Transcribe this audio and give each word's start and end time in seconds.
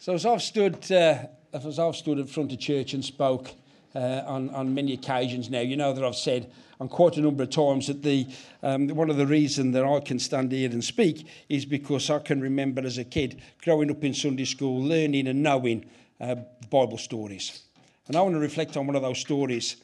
So 0.00 0.14
as 0.14 0.24
I've 0.24 0.40
stood, 0.40 0.90
uh, 0.90 1.24
as 1.52 1.78
I've 1.78 1.94
stood 1.94 2.18
in 2.18 2.26
front 2.26 2.50
of 2.54 2.58
church 2.58 2.94
and 2.94 3.04
spoke 3.04 3.50
uh, 3.94 4.22
on, 4.24 4.48
on 4.48 4.74
many 4.74 4.94
occasions 4.94 5.50
now, 5.50 5.60
you 5.60 5.76
know 5.76 5.92
that 5.92 6.02
I've 6.02 6.16
said 6.16 6.50
on 6.80 6.88
quite 6.88 7.18
a 7.18 7.20
number 7.20 7.42
of 7.42 7.50
times 7.50 7.88
that 7.88 8.02
the 8.02 8.26
um, 8.62 8.88
one 8.88 9.10
of 9.10 9.18
the 9.18 9.26
reasons 9.26 9.74
that 9.74 9.84
I 9.84 10.00
can 10.00 10.18
stand 10.18 10.52
here 10.52 10.70
and 10.70 10.82
speak 10.82 11.28
is 11.50 11.66
because 11.66 12.08
I 12.08 12.18
can 12.18 12.40
remember 12.40 12.80
as 12.80 12.96
a 12.96 13.04
kid 13.04 13.42
growing 13.62 13.90
up 13.90 14.02
in 14.02 14.14
Sunday 14.14 14.46
school, 14.46 14.82
learning 14.82 15.28
and 15.28 15.42
knowing 15.42 15.84
uh, 16.18 16.36
Bible 16.70 16.96
stories. 16.96 17.60
And 18.06 18.16
I 18.16 18.22
want 18.22 18.36
to 18.36 18.40
reflect 18.40 18.78
on 18.78 18.86
one 18.86 18.96
of 18.96 19.02
those 19.02 19.18
stories 19.18 19.76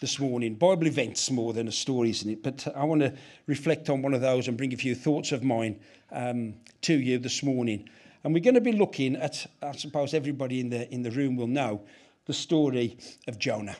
this 0.00 0.18
morning. 0.18 0.56
Bible 0.56 0.88
events 0.88 1.30
more 1.30 1.52
than 1.52 1.68
a 1.68 1.72
story, 1.72 2.10
isn't 2.10 2.28
it? 2.28 2.42
But 2.42 2.66
I 2.74 2.82
want 2.82 3.02
to 3.02 3.14
reflect 3.46 3.88
on 3.88 4.02
one 4.02 4.14
of 4.14 4.20
those 4.20 4.48
and 4.48 4.56
bring 4.56 4.72
a 4.72 4.76
few 4.76 4.96
thoughts 4.96 5.30
of 5.30 5.44
mine 5.44 5.78
um, 6.10 6.54
to 6.80 6.94
you 6.94 7.20
this 7.20 7.44
morning. 7.44 7.88
And 8.22 8.34
we're 8.34 8.42
going 8.42 8.54
to 8.54 8.60
be 8.60 8.72
looking 8.72 9.16
at, 9.16 9.46
I 9.62 9.72
suppose 9.72 10.12
everybody 10.12 10.60
in 10.60 10.70
the, 10.70 10.92
in 10.92 11.02
the 11.02 11.10
room 11.10 11.36
will 11.36 11.46
know, 11.46 11.82
the 12.26 12.34
story 12.34 12.98
of 13.26 13.38
Jonah. 13.38 13.76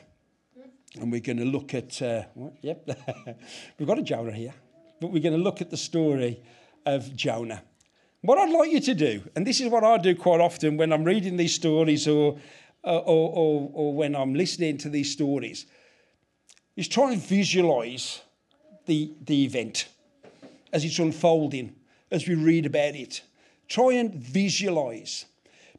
And 0.99 1.11
we're 1.11 1.21
going 1.21 1.37
to 1.37 1.45
look 1.45 1.73
at, 1.73 2.01
uh, 2.01 2.23
yep, 2.61 2.87
we've 3.77 3.87
got 3.87 3.99
a 3.99 4.03
Jonah 4.03 4.31
here, 4.31 4.53
but 4.99 5.11
we're 5.11 5.21
going 5.21 5.37
to 5.37 5.41
look 5.41 5.61
at 5.61 5.69
the 5.69 5.77
story 5.77 6.41
of 6.85 7.15
Jonah. 7.15 7.63
What 8.21 8.37
I'd 8.37 8.51
like 8.51 8.71
you 8.71 8.81
to 8.81 8.93
do, 8.93 9.23
and 9.35 9.47
this 9.47 9.61
is 9.61 9.69
what 9.69 9.83
I 9.83 9.97
do 9.97 10.15
quite 10.15 10.41
often 10.41 10.77
when 10.77 10.91
I'm 10.91 11.03
reading 11.03 11.37
these 11.37 11.55
stories 11.55 12.07
or, 12.07 12.37
uh, 12.83 12.97
or, 12.97 13.29
or, 13.29 13.71
or 13.73 13.93
when 13.93 14.15
I'm 14.15 14.33
listening 14.33 14.77
to 14.79 14.89
these 14.89 15.11
stories, 15.11 15.65
is 16.75 16.87
try 16.87 17.13
and 17.13 17.21
visualize 17.21 18.21
the, 18.85 19.13
the 19.21 19.45
event 19.45 19.87
as 20.73 20.83
it's 20.83 20.99
unfolding, 20.99 21.75
as 22.11 22.27
we 22.27 22.35
read 22.35 22.65
about 22.65 22.95
it. 22.95 23.21
Try 23.67 23.93
and 23.93 24.13
visualize. 24.13 25.25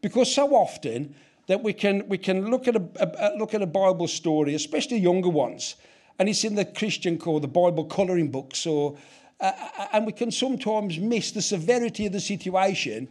Because 0.00 0.34
so 0.34 0.54
often 0.54 1.14
that 1.46 1.62
we 1.62 1.72
can, 1.72 2.08
we 2.08 2.18
can 2.18 2.50
look, 2.50 2.68
at 2.68 2.76
a, 2.76 2.82
a, 3.00 3.38
look 3.38 3.54
at 3.54 3.62
a 3.62 3.66
Bible 3.66 4.08
story, 4.08 4.54
especially 4.54 4.98
younger 4.98 5.28
ones, 5.28 5.76
and 6.18 6.28
it's 6.28 6.44
in 6.44 6.54
the 6.54 6.64
Christian 6.64 7.18
core, 7.18 7.40
the 7.40 7.48
Bible 7.48 7.84
colouring 7.84 8.30
books, 8.30 8.66
or, 8.66 8.96
uh, 9.40 9.52
uh, 9.78 9.86
and 9.92 10.06
we 10.06 10.12
can 10.12 10.30
sometimes 10.30 10.98
miss 10.98 11.32
the 11.32 11.42
severity 11.42 12.06
of 12.06 12.12
the 12.12 12.20
situation 12.20 13.08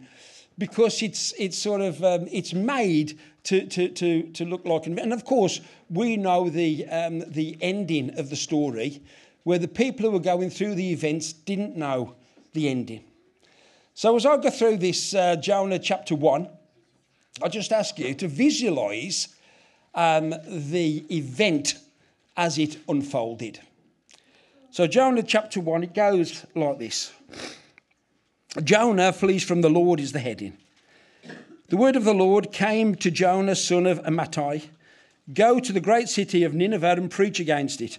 because 0.58 1.02
it's, 1.02 1.32
it's 1.38 1.58
sort 1.58 1.80
of 1.80 2.02
um, 2.04 2.26
it's 2.30 2.52
made 2.52 3.18
to, 3.44 3.66
to, 3.66 3.88
to, 3.88 4.22
to 4.32 4.44
look 4.44 4.64
like 4.64 4.86
and 4.86 5.12
of 5.12 5.24
course 5.24 5.60
we 5.90 6.16
know 6.16 6.48
the, 6.48 6.86
um, 6.88 7.20
the 7.30 7.56
ending 7.60 8.18
of 8.18 8.30
the 8.30 8.36
story 8.36 9.02
where 9.44 9.58
the 9.58 9.68
people 9.68 10.06
who 10.06 10.12
were 10.12 10.20
going 10.20 10.50
through 10.50 10.74
the 10.74 10.92
events 10.92 11.32
didn't 11.32 11.76
know 11.76 12.14
the 12.52 12.68
ending 12.68 13.02
so 13.94 14.16
as 14.16 14.26
I 14.26 14.36
go 14.36 14.50
through 14.50 14.78
this 14.78 15.14
uh, 15.14 15.36
Jonah 15.36 15.78
chapter 15.78 16.14
1, 16.14 16.48
I 17.42 17.48
just 17.48 17.72
ask 17.72 17.98
you 17.98 18.14
to 18.14 18.28
visualize 18.28 19.28
um, 19.94 20.30
the 20.46 21.04
event 21.10 21.74
as 22.36 22.58
it 22.58 22.78
unfolded. 22.88 23.60
So, 24.70 24.86
Jonah 24.86 25.22
chapter 25.22 25.60
1, 25.60 25.84
it 25.84 25.94
goes 25.94 26.46
like 26.54 26.78
this 26.78 27.12
Jonah 28.64 29.12
flees 29.12 29.44
from 29.44 29.60
the 29.60 29.70
Lord, 29.70 30.00
is 30.00 30.12
the 30.12 30.18
heading. 30.18 30.56
The 31.68 31.76
word 31.76 31.96
of 31.96 32.04
the 32.04 32.14
Lord 32.14 32.52
came 32.52 32.94
to 32.96 33.10
Jonah, 33.10 33.56
son 33.56 33.86
of 33.86 34.02
Amittai 34.02 34.68
Go 35.32 35.60
to 35.60 35.72
the 35.72 35.80
great 35.80 36.08
city 36.08 36.42
of 36.42 36.52
Nineveh 36.52 36.92
and 36.92 37.10
preach 37.10 37.38
against 37.38 37.80
it, 37.80 37.98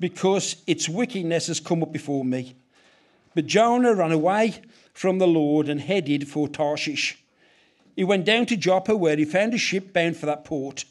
because 0.00 0.56
its 0.66 0.88
wickedness 0.88 1.46
has 1.46 1.60
come 1.60 1.82
up 1.82 1.92
before 1.92 2.24
me. 2.24 2.56
But 3.36 3.46
Jonah 3.46 3.94
ran 3.94 4.12
away 4.12 4.54
from 4.94 5.18
the 5.18 5.26
Lord 5.26 5.68
and 5.68 5.78
headed 5.78 6.26
for 6.26 6.48
Tarshish. 6.48 7.18
He 7.94 8.02
went 8.02 8.24
down 8.24 8.46
to 8.46 8.56
Joppa, 8.56 8.96
where 8.96 9.18
he 9.18 9.26
found 9.26 9.52
a 9.52 9.58
ship 9.58 9.92
bound 9.92 10.16
for 10.16 10.24
that 10.24 10.42
port. 10.42 10.86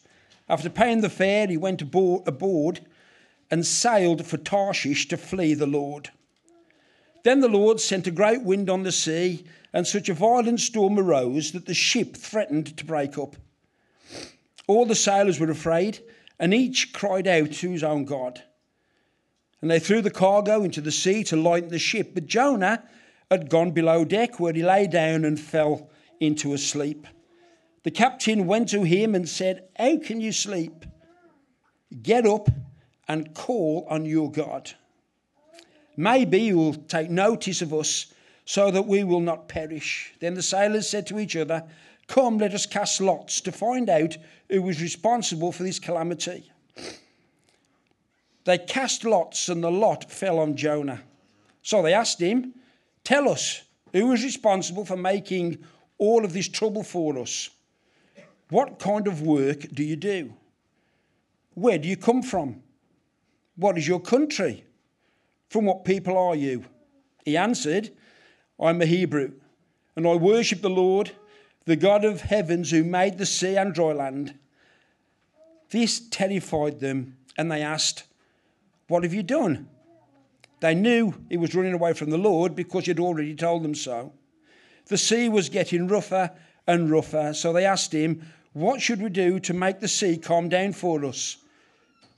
After 0.47 0.69
paying 0.69 1.01
the 1.01 1.09
fare, 1.09 1.47
he 1.47 1.57
went 1.57 1.81
aboard 1.81 2.81
and 3.49 3.65
sailed 3.65 4.27
for 4.27 4.37
Tarshish 4.37 5.07
to 5.07 5.17
flee 5.17 5.55
the 5.55 5.65
Lord. 5.65 6.11
Then 7.23 7.39
the 7.39 7.47
Lord 7.47 7.79
sent 7.79 8.05
a 8.05 8.11
great 8.11 8.43
wind 8.43 8.69
on 8.69 8.83
the 8.83 8.91
sea, 8.91 9.43
and 9.73 9.87
such 9.87 10.07
a 10.07 10.13
violent 10.13 10.59
storm 10.59 10.99
arose 10.99 11.51
that 11.51 11.65
the 11.65 11.73
ship 11.73 12.15
threatened 12.15 12.77
to 12.77 12.85
break 12.85 13.17
up. 13.17 13.35
All 14.67 14.85
the 14.85 14.93
sailors 14.93 15.39
were 15.39 15.49
afraid, 15.49 15.97
and 16.37 16.53
each 16.53 16.93
cried 16.93 17.25
out 17.25 17.53
to 17.53 17.71
his 17.71 17.83
own 17.83 18.05
God. 18.05 18.43
And 19.65 19.71
they 19.71 19.79
threw 19.79 20.03
the 20.03 20.11
cargo 20.11 20.63
into 20.63 20.79
the 20.79 20.91
sea 20.91 21.23
to 21.23 21.35
lighten 21.35 21.69
the 21.69 21.79
ship. 21.79 22.11
But 22.13 22.27
Jonah 22.27 22.83
had 23.31 23.49
gone 23.49 23.71
below 23.71 24.05
deck, 24.05 24.39
where 24.39 24.53
he 24.53 24.61
lay 24.61 24.85
down 24.85 25.25
and 25.25 25.39
fell 25.39 25.89
into 26.19 26.53
a 26.53 26.59
sleep. 26.59 27.07
The 27.81 27.89
captain 27.89 28.45
went 28.45 28.69
to 28.69 28.83
him 28.83 29.15
and 29.15 29.27
said, 29.27 29.67
How 29.75 29.97
can 29.97 30.21
you 30.21 30.33
sleep? 30.33 30.85
Get 32.03 32.27
up 32.27 32.47
and 33.07 33.33
call 33.33 33.87
on 33.89 34.05
your 34.05 34.31
God. 34.31 34.73
Maybe 35.97 36.37
he 36.41 36.53
will 36.53 36.75
take 36.75 37.09
notice 37.09 37.63
of 37.63 37.73
us 37.73 38.13
so 38.45 38.69
that 38.69 38.85
we 38.85 39.03
will 39.03 39.19
not 39.19 39.47
perish. 39.47 40.13
Then 40.19 40.35
the 40.35 40.43
sailors 40.43 40.87
said 40.87 41.07
to 41.07 41.17
each 41.17 41.35
other, 41.35 41.63
Come, 42.05 42.37
let 42.37 42.53
us 42.53 42.67
cast 42.67 43.01
lots 43.01 43.41
to 43.41 43.51
find 43.51 43.89
out 43.89 44.15
who 44.47 44.61
was 44.61 44.79
responsible 44.79 45.51
for 45.51 45.63
this 45.63 45.79
calamity. 45.79 46.51
They 48.45 48.59
cast 48.59 49.03
lots, 49.03 49.49
and 49.49 49.63
the 49.63 49.71
lot 49.71 50.09
fell 50.09 50.39
on 50.39 50.55
Jonah. 50.55 51.01
So 51.61 51.81
they 51.81 51.93
asked 51.93 52.21
him, 52.21 52.53
Tell 53.03 53.27
us, 53.27 53.63
who 53.91 54.11
is 54.13 54.23
responsible 54.23 54.85
for 54.85 54.97
making 54.97 55.59
all 55.97 56.23
of 56.23 56.33
this 56.33 56.47
trouble 56.47 56.83
for 56.83 57.17
us? 57.19 57.49
What 58.49 58.79
kind 58.79 59.07
of 59.07 59.21
work 59.21 59.61
do 59.73 59.83
you 59.83 59.95
do? 59.95 60.33
Where 61.55 61.77
do 61.77 61.87
you 61.87 61.97
come 61.97 62.21
from? 62.21 62.61
What 63.55 63.77
is 63.77 63.87
your 63.87 63.99
country? 63.99 64.63
From 65.49 65.65
what 65.65 65.85
people 65.85 66.17
are 66.17 66.35
you? 66.35 66.65
He 67.23 67.37
answered, 67.37 67.91
I'm 68.59 68.81
a 68.81 68.85
Hebrew, 68.85 69.31
and 69.95 70.07
I 70.07 70.15
worship 70.15 70.61
the 70.61 70.69
Lord, 70.69 71.11
the 71.65 71.75
God 71.75 72.05
of 72.05 72.21
heavens 72.21 72.69
who 72.71 72.83
made 72.83 73.17
the 73.17 73.25
sea 73.25 73.55
and 73.55 73.73
dry 73.73 73.93
land. 73.93 74.37
This 75.69 75.99
terrified 76.09 76.79
them, 76.79 77.17
and 77.37 77.51
they 77.51 77.61
asked, 77.61 78.03
What 78.87 79.03
have 79.03 79.13
you 79.13 79.23
done? 79.23 79.67
They 80.59 80.75
knew 80.75 81.13
he 81.29 81.37
was 81.37 81.55
running 81.55 81.73
away 81.73 81.93
from 81.93 82.09
the 82.09 82.17
Lord 82.17 82.55
because 82.55 82.85
he'd 82.85 82.99
already 82.99 83.35
told 83.35 83.63
them 83.63 83.75
so. 83.75 84.13
The 84.87 84.97
sea 84.97 85.29
was 85.29 85.49
getting 85.49 85.87
rougher 85.87 86.31
and 86.67 86.89
rougher, 86.89 87.33
so 87.33 87.51
they 87.51 87.65
asked 87.65 87.93
him, 87.93 88.21
What 88.53 88.81
should 88.81 89.01
we 89.01 89.09
do 89.09 89.39
to 89.39 89.53
make 89.53 89.79
the 89.79 89.87
sea 89.87 90.17
calm 90.17 90.49
down 90.49 90.73
for 90.73 91.03
us? 91.05 91.37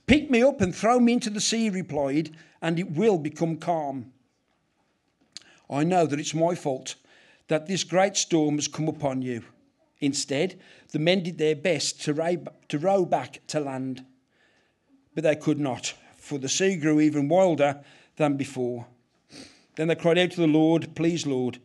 Pick 0.06 0.30
me 0.30 0.42
up 0.42 0.60
and 0.60 0.74
throw 0.74 0.98
me 0.98 1.14
into 1.14 1.30
the 1.30 1.40
sea, 1.40 1.64
he 1.64 1.70
replied, 1.70 2.30
and 2.62 2.78
it 2.78 2.90
will 2.90 3.18
become 3.18 3.56
calm. 3.56 4.12
I 5.70 5.84
know 5.84 6.06
that 6.06 6.18
it's 6.18 6.34
my 6.34 6.54
fault 6.54 6.94
that 7.48 7.66
this 7.66 7.84
great 7.84 8.16
storm 8.16 8.56
has 8.56 8.68
come 8.68 8.88
upon 8.88 9.22
you. 9.22 9.42
Instead, 10.00 10.60
the 10.92 10.98
men 10.98 11.22
did 11.22 11.38
their 11.38 11.56
best 11.56 12.00
to 12.02 12.14
row, 12.14 12.36
to 12.68 12.78
row 12.78 13.04
back 13.04 13.40
to 13.48 13.60
land, 13.60 14.04
but 15.14 15.24
they 15.24 15.36
could 15.36 15.58
not, 15.58 15.94
for 16.28 16.38
the 16.38 16.48
sea 16.48 16.76
grew 16.76 17.00
even 17.00 17.28
wilder 17.28 17.80
than 18.16 18.36
before. 18.36 18.86
Then 19.76 19.88
they 19.88 19.94
cried 19.94 20.18
out 20.18 20.32
to 20.32 20.40
the 20.40 20.46
Lord, 20.46 20.94
Please, 20.94 21.26
Lord, 21.26 21.58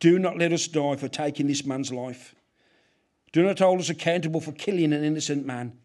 do 0.00 0.18
not 0.18 0.38
let 0.38 0.52
us 0.52 0.66
die 0.66 0.96
for 0.96 1.08
taking 1.08 1.46
this 1.46 1.66
man's 1.66 1.92
life. 1.92 2.34
Do 3.32 3.42
not 3.42 3.58
hold 3.58 3.80
us 3.80 3.90
accountable 3.90 4.40
for 4.40 4.52
killing 4.52 4.92
an 4.92 5.04
innocent 5.04 5.44
man. 5.44 5.76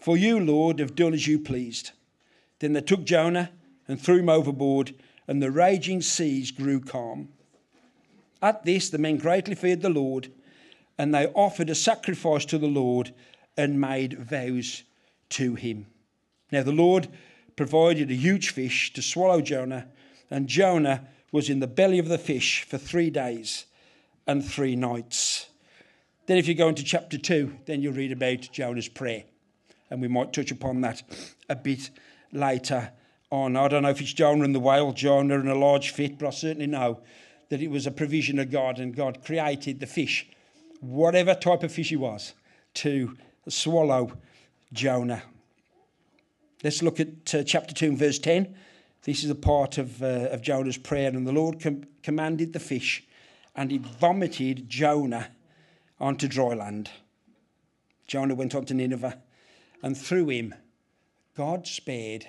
For 0.00 0.16
you, 0.16 0.40
Lord, 0.40 0.80
have 0.80 0.96
done 0.96 1.14
as 1.14 1.26
you 1.26 1.38
pleased. 1.38 1.92
Then 2.58 2.72
they 2.72 2.80
took 2.80 3.04
Jonah 3.04 3.50
and 3.86 4.00
threw 4.00 4.18
him 4.18 4.28
overboard, 4.28 4.94
and 5.28 5.42
the 5.42 5.50
raging 5.50 6.02
seas 6.02 6.50
grew 6.50 6.80
calm. 6.80 7.28
At 8.42 8.64
this, 8.64 8.90
the 8.90 8.98
men 8.98 9.18
greatly 9.18 9.54
feared 9.54 9.82
the 9.82 9.90
Lord, 9.90 10.32
and 10.98 11.14
they 11.14 11.26
offered 11.28 11.70
a 11.70 11.74
sacrifice 11.74 12.44
to 12.46 12.58
the 12.58 12.66
Lord 12.66 13.14
and 13.56 13.80
made 13.80 14.18
vows 14.18 14.82
to 15.30 15.54
him. 15.54 15.86
Now, 16.50 16.62
the 16.62 16.72
Lord 16.72 17.08
provided 17.60 18.10
a 18.10 18.14
huge 18.14 18.48
fish 18.48 18.90
to 18.90 19.02
swallow 19.02 19.42
Jonah, 19.42 19.86
and 20.30 20.48
Jonah 20.48 21.06
was 21.30 21.50
in 21.50 21.60
the 21.60 21.66
belly 21.66 21.98
of 21.98 22.08
the 22.08 22.16
fish 22.16 22.62
for 22.62 22.78
three 22.78 23.10
days 23.10 23.66
and 24.26 24.42
three 24.42 24.74
nights. 24.74 25.50
Then, 26.24 26.38
if 26.38 26.48
you 26.48 26.54
go 26.54 26.70
into 26.70 26.82
chapter 26.82 27.18
2, 27.18 27.58
then 27.66 27.82
you'll 27.82 27.92
read 27.92 28.12
about 28.12 28.48
Jonah's 28.50 28.88
prayer, 28.88 29.24
and 29.90 30.00
we 30.00 30.08
might 30.08 30.32
touch 30.32 30.50
upon 30.50 30.80
that 30.80 31.02
a 31.50 31.54
bit 31.54 31.90
later 32.32 32.92
on. 33.30 33.56
I 33.56 33.68
don't 33.68 33.82
know 33.82 33.90
if 33.90 34.00
it's 34.00 34.14
Jonah 34.14 34.44
and 34.44 34.54
the 34.54 34.58
whale, 34.58 34.94
Jonah 34.94 35.38
and 35.38 35.50
a 35.50 35.54
large 35.54 35.90
fish, 35.90 36.12
but 36.18 36.28
I 36.28 36.30
certainly 36.30 36.66
know 36.66 37.02
that 37.50 37.60
it 37.60 37.68
was 37.68 37.86
a 37.86 37.90
provision 37.90 38.38
of 38.38 38.50
God, 38.50 38.78
and 38.78 38.96
God 38.96 39.22
created 39.22 39.80
the 39.80 39.86
fish, 39.86 40.26
whatever 40.80 41.34
type 41.34 41.62
of 41.62 41.70
fish 41.70 41.90
he 41.90 41.96
was, 41.96 42.32
to 42.76 43.18
swallow 43.48 44.12
Jonah. 44.72 45.24
Let's 46.62 46.82
look 46.82 47.00
at 47.00 47.34
uh, 47.34 47.42
chapter 47.42 47.72
2 47.72 47.86
and 47.86 47.98
verse 47.98 48.18
10. 48.18 48.54
This 49.04 49.24
is 49.24 49.30
a 49.30 49.34
part 49.34 49.78
of, 49.78 50.02
uh, 50.02 50.28
of 50.30 50.42
Jonah's 50.42 50.76
prayer. 50.76 51.08
And 51.08 51.26
the 51.26 51.32
Lord 51.32 51.58
com- 51.58 51.84
commanded 52.02 52.52
the 52.52 52.60
fish, 52.60 53.02
and 53.56 53.72
it 53.72 53.80
vomited 53.80 54.68
Jonah 54.68 55.28
onto 55.98 56.28
dry 56.28 56.52
land. 56.52 56.90
Jonah 58.06 58.34
went 58.34 58.54
on 58.54 58.66
to 58.66 58.74
Nineveh, 58.74 59.18
and 59.82 59.96
through 59.96 60.28
him, 60.28 60.54
God 61.34 61.66
spared 61.66 62.26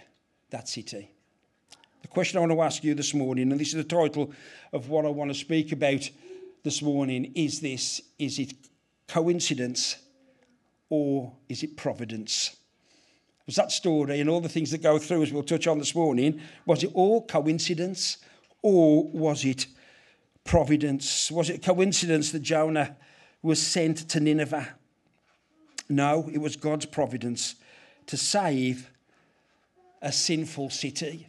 that 0.52 0.70
city. 0.70 1.12
The 2.02 2.08
question 2.08 2.38
I 2.38 2.42
want 2.42 2.54
to 2.54 2.62
ask 2.62 2.86
you 2.86 2.96
this 2.96 3.14
morning, 3.14 3.52
and 3.52 3.60
this 3.60 3.70
is 3.70 3.74
the 3.74 3.84
title 3.84 4.32
of 4.72 4.88
what 4.88 5.06
I 5.06 5.10
want 5.10 5.30
to 5.30 5.36
speak 5.36 5.74
about 5.74 6.10
this 6.64 6.82
morning, 6.82 7.34
is 7.36 7.60
this 7.60 8.00
Is 8.18 8.40
it 8.40 8.54
coincidence 9.10 9.98
or 10.90 11.34
is 11.50 11.64
it 11.64 11.76
providence? 11.76 12.56
Was 13.46 13.56
that 13.56 13.72
story 13.72 14.20
and 14.20 14.30
all 14.30 14.42
the 14.42 14.50
things 14.50 14.72
that 14.72 14.84
go 14.84 14.98
through, 15.00 15.24
as 15.24 15.34
we'll 15.34 15.44
touch 15.44 15.68
on 15.68 15.80
this 15.80 15.96
morning, 15.96 16.40
was 16.66 16.84
it 16.84 16.92
all 16.94 17.26
coincidence 17.26 18.18
or 18.62 19.08
was 19.10 19.44
it 19.44 19.68
providence? 20.44 21.32
Was 21.32 21.50
it 21.50 21.64
coincidence 21.64 22.32
that 22.32 22.42
Jonah 22.42 22.96
was 23.42 23.62
sent 23.62 24.10
to 24.10 24.20
Nineveh? 24.20 24.76
No, 25.90 26.30
it 26.32 26.38
was 26.38 26.56
God's 26.56 26.86
providence 26.86 27.56
to 28.08 28.18
save 28.18 28.90
a 30.02 30.12
sinful 30.12 30.70
city. 30.70 31.28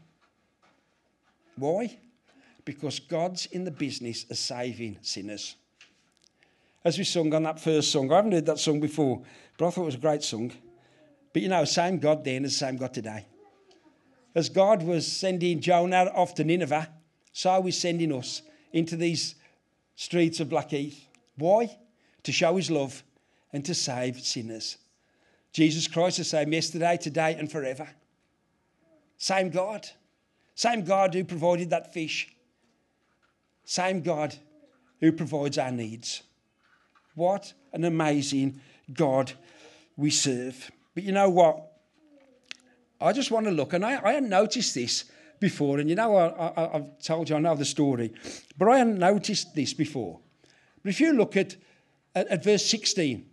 Why? 1.56 1.98
Because 2.64 3.00
God's 3.00 3.46
in 3.46 3.64
the 3.64 3.70
business 3.70 4.24
of 4.30 4.36
saving 4.36 4.98
sinners. 5.02 5.56
As 6.84 6.98
we 6.98 7.04
sung 7.04 7.32
on 7.34 7.44
that 7.44 7.60
first 7.60 7.92
song, 7.92 8.12
I 8.12 8.16
haven't 8.16 8.32
heard 8.32 8.46
that 8.46 8.58
song 8.58 8.80
before, 8.80 9.22
but 9.56 9.66
I 9.66 9.70
thought 9.70 9.82
it 9.82 9.86
was 9.86 9.94
a 9.94 9.98
great 9.98 10.22
song. 10.22 10.52
But 11.32 11.42
you 11.42 11.48
know, 11.48 11.64
same 11.64 11.98
God 11.98 12.24
then 12.24 12.44
as 12.44 12.56
same 12.56 12.76
God 12.76 12.92
today. 12.92 13.26
As 14.34 14.48
God 14.48 14.82
was 14.82 15.06
sending 15.06 15.60
Jonah 15.60 16.10
off 16.14 16.34
to 16.36 16.44
Nineveh, 16.44 16.88
so 17.32 17.62
he's 17.62 17.78
sending 17.78 18.12
us 18.12 18.42
into 18.72 18.96
these 18.96 19.34
streets 19.94 20.40
of 20.40 20.48
Blackheath. 20.50 21.06
Why? 21.36 21.78
To 22.24 22.32
show 22.32 22.56
his 22.56 22.70
love 22.70 23.02
and 23.52 23.64
to 23.64 23.74
save 23.74 24.20
sinners. 24.20 24.78
Jesus 25.52 25.86
Christ 25.86 26.18
the 26.18 26.24
same 26.24 26.52
yesterday, 26.52 26.96
today, 26.96 27.36
and 27.38 27.50
forever. 27.50 27.88
Same 29.18 29.50
God. 29.50 29.88
Same 30.54 30.84
God 30.84 31.14
who 31.14 31.24
provided 31.24 31.70
that 31.70 31.92
fish. 31.92 32.34
Same 33.64 34.00
God 34.00 34.34
who 35.00 35.12
provides 35.12 35.58
our 35.58 35.70
needs. 35.70 36.22
What 37.14 37.52
an 37.72 37.84
amazing 37.84 38.60
God 38.92 39.32
we 39.96 40.10
serve. 40.10 40.70
But 40.94 41.04
you 41.04 41.12
know 41.12 41.30
what? 41.30 41.72
I 43.00 43.12
just 43.12 43.30
want 43.30 43.46
to 43.46 43.52
look, 43.52 43.72
and 43.72 43.84
I, 43.84 44.00
I 44.04 44.12
hadn't 44.12 44.28
noticed 44.28 44.74
this 44.74 45.04
before, 45.40 45.78
and 45.78 45.88
you 45.90 45.96
know, 45.96 46.16
I, 46.16 46.70
have 46.72 46.98
told 47.02 47.28
you 47.28 47.36
I 47.36 47.40
know 47.40 47.56
the 47.56 47.64
story, 47.64 48.12
but 48.56 48.68
I 48.68 48.78
hadn't 48.78 48.98
noticed 48.98 49.54
this 49.54 49.74
before. 49.74 50.20
But 50.82 50.90
if 50.90 51.00
you 51.00 51.12
look 51.12 51.36
at, 51.36 51.56
at, 52.14 52.28
at 52.28 52.44
verse 52.44 52.64
16 52.66 53.26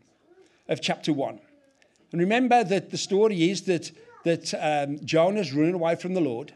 of 0.69 0.81
chapter 0.81 1.13
1, 1.13 1.39
and 2.11 2.21
remember 2.21 2.63
that 2.63 2.89
the 2.89 2.97
story 2.97 3.51
is 3.51 3.63
that, 3.63 3.91
that 4.23 4.53
um, 4.56 5.00
Jonah's 5.06 5.53
running 5.53 5.75
away 5.75 5.95
from 5.95 6.15
the 6.15 6.21
Lord, 6.21 6.53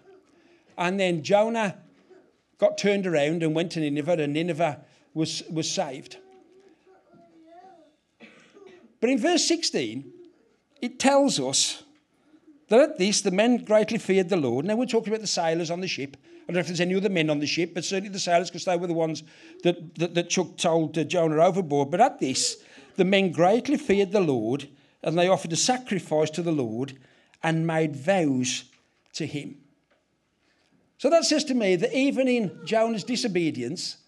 and 0.77 0.99
then 0.99 1.21
Jonah 1.21 1.77
got 2.57 2.77
turned 2.77 3.05
around 3.05 3.43
and 3.43 3.53
went 3.53 3.71
to 3.73 3.79
Nineveh, 3.79 4.23
and 4.23 4.33
Nineveh 4.33 4.79
was, 5.13 5.43
was 5.51 5.69
saved. 5.69 6.17
But 8.99 9.09
in 9.09 9.19
verse 9.19 9.45
16, 9.45 10.12
it 10.83 10.99
tells 10.99 11.39
us 11.39 11.81
that 12.67 12.81
at 12.81 12.97
this 12.97 13.21
the 13.21 13.31
men 13.31 13.63
greatly 13.63 13.97
feared 13.97 14.27
the 14.27 14.35
Lord. 14.35 14.65
Now 14.65 14.75
we're 14.75 14.85
talking 14.85 15.13
about 15.13 15.21
the 15.21 15.27
sailors 15.27 15.71
on 15.71 15.79
the 15.79 15.87
ship. 15.87 16.17
I 16.21 16.47
don't 16.47 16.55
know 16.55 16.59
if 16.59 16.67
there's 16.67 16.81
any 16.81 16.95
other 16.95 17.07
men 17.07 17.29
on 17.29 17.39
the 17.39 17.47
ship, 17.47 17.73
but 17.73 17.85
certainly 17.85 18.09
the 18.09 18.19
sailors, 18.19 18.49
because 18.49 18.65
they 18.65 18.75
were 18.75 18.87
the 18.87 18.93
ones 18.93 19.23
that, 19.63 19.95
that, 19.95 20.13
that 20.13 20.29
Chuck 20.29 20.57
told 20.57 20.97
uh, 20.97 21.05
Jonah 21.05 21.41
overboard. 21.41 21.89
But 21.89 22.01
at 22.01 22.19
this, 22.19 22.57
the 22.97 23.05
men 23.05 23.31
greatly 23.31 23.77
feared 23.77 24.11
the 24.11 24.19
Lord, 24.19 24.67
and 25.01 25.17
they 25.17 25.29
offered 25.29 25.53
a 25.53 25.55
sacrifice 25.55 26.29
to 26.31 26.41
the 26.41 26.51
Lord 26.51 26.97
and 27.41 27.65
made 27.65 27.95
vows 27.95 28.65
to 29.13 29.25
him. 29.25 29.55
So 30.97 31.09
that 31.09 31.23
says 31.23 31.45
to 31.45 31.53
me 31.53 31.77
that 31.77 31.97
even 31.97 32.27
in 32.27 32.59
Jonah's 32.65 33.05
disobedience, 33.05 33.99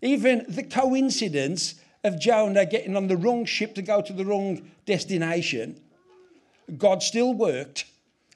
even 0.00 0.46
the 0.48 0.62
coincidence 0.62 1.74
of 2.04 2.18
Jonah 2.18 2.64
getting 2.64 2.96
on 2.96 3.08
the 3.08 3.18
wrong 3.18 3.44
ship 3.44 3.74
to 3.74 3.82
go 3.82 4.00
to 4.00 4.14
the 4.14 4.24
wrong 4.24 4.70
destination, 4.86 5.78
God 6.78 7.02
still 7.02 7.34
worked 7.34 7.84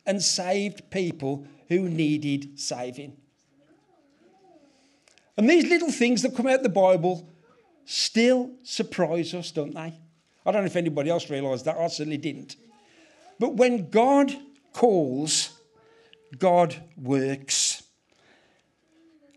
and 0.05 0.23
saved 0.23 0.90
people 0.90 1.46
who 1.69 1.88
needed 1.88 2.58
saving. 2.58 3.17
And 5.37 5.50
these 5.50 5.69
little 5.69 5.90
things 5.90 6.23
that 6.23 6.34
come 6.34 6.46
out 6.46 6.56
of 6.56 6.62
the 6.62 6.69
Bible 6.69 7.28
still 7.84 8.50
surprise 8.62 9.34
us, 9.34 9.50
don't 9.50 9.75
they? 9.75 9.94
I 10.44 10.52
don't 10.52 10.62
know 10.62 10.67
if 10.67 10.76
anybody 10.76 11.11
else 11.11 11.28
realised 11.28 11.64
that. 11.64 11.76
I 11.76 11.88
certainly 11.88 12.17
didn't. 12.17 12.56
But 13.38 13.55
when 13.55 13.90
God 13.90 14.34
calls, 14.73 15.50
God 16.38 16.76
works. 16.96 17.82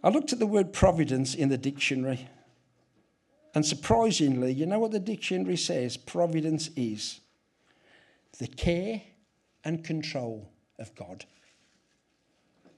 I 0.03 0.09
looked 0.09 0.31
at 0.31 0.39
the 0.39 0.47
word 0.47 0.71
providence 0.71 1.35
in 1.35 1.49
the 1.49 1.57
dictionary. 1.57 2.29
And 3.53 3.65
surprisingly, 3.65 4.53
you 4.53 4.65
know 4.65 4.79
what 4.79 4.91
the 4.91 4.99
dictionary 4.99 5.57
says 5.57 5.97
providence 5.97 6.69
is? 6.75 7.19
The 8.37 8.47
care 8.47 9.01
and 9.63 9.83
control 9.83 10.51
of 10.77 10.95
God. 10.95 11.25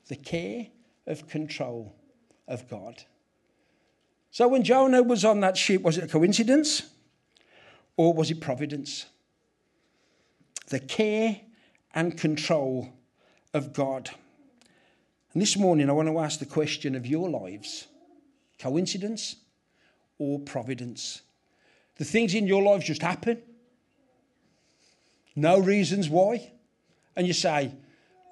The 0.07 0.15
care 0.15 0.67
of 1.07 1.27
control 1.27 1.95
of 2.47 2.67
God. 2.69 3.03
So 4.31 4.47
when 4.47 4.63
Jonah 4.63 5.03
was 5.03 5.25
on 5.25 5.41
that 5.41 5.57
ship, 5.57 5.81
was 5.81 5.97
it 5.97 6.05
a 6.05 6.07
coincidence 6.07 6.83
or 7.97 8.13
was 8.13 8.31
it 8.31 8.39
providence? 8.39 9.05
The 10.67 10.79
care 10.79 11.41
and 11.93 12.17
control 12.17 12.89
of 13.53 13.73
God. 13.73 14.09
And 15.33 15.41
this 15.41 15.57
morning, 15.57 15.89
I 15.89 15.93
want 15.93 16.07
to 16.07 16.19
ask 16.19 16.39
the 16.39 16.45
question 16.45 16.95
of 16.95 17.05
your 17.05 17.29
lives 17.29 17.87
coincidence 18.59 19.37
or 20.17 20.39
providence? 20.39 21.23
The 21.97 22.05
things 22.05 22.35
in 22.35 22.45
your 22.45 22.61
lives 22.61 22.85
just 22.85 23.01
happen. 23.01 23.41
No 25.35 25.59
reasons 25.59 26.09
why. 26.09 26.51
And 27.15 27.27
you 27.27 27.33
say, 27.33 27.71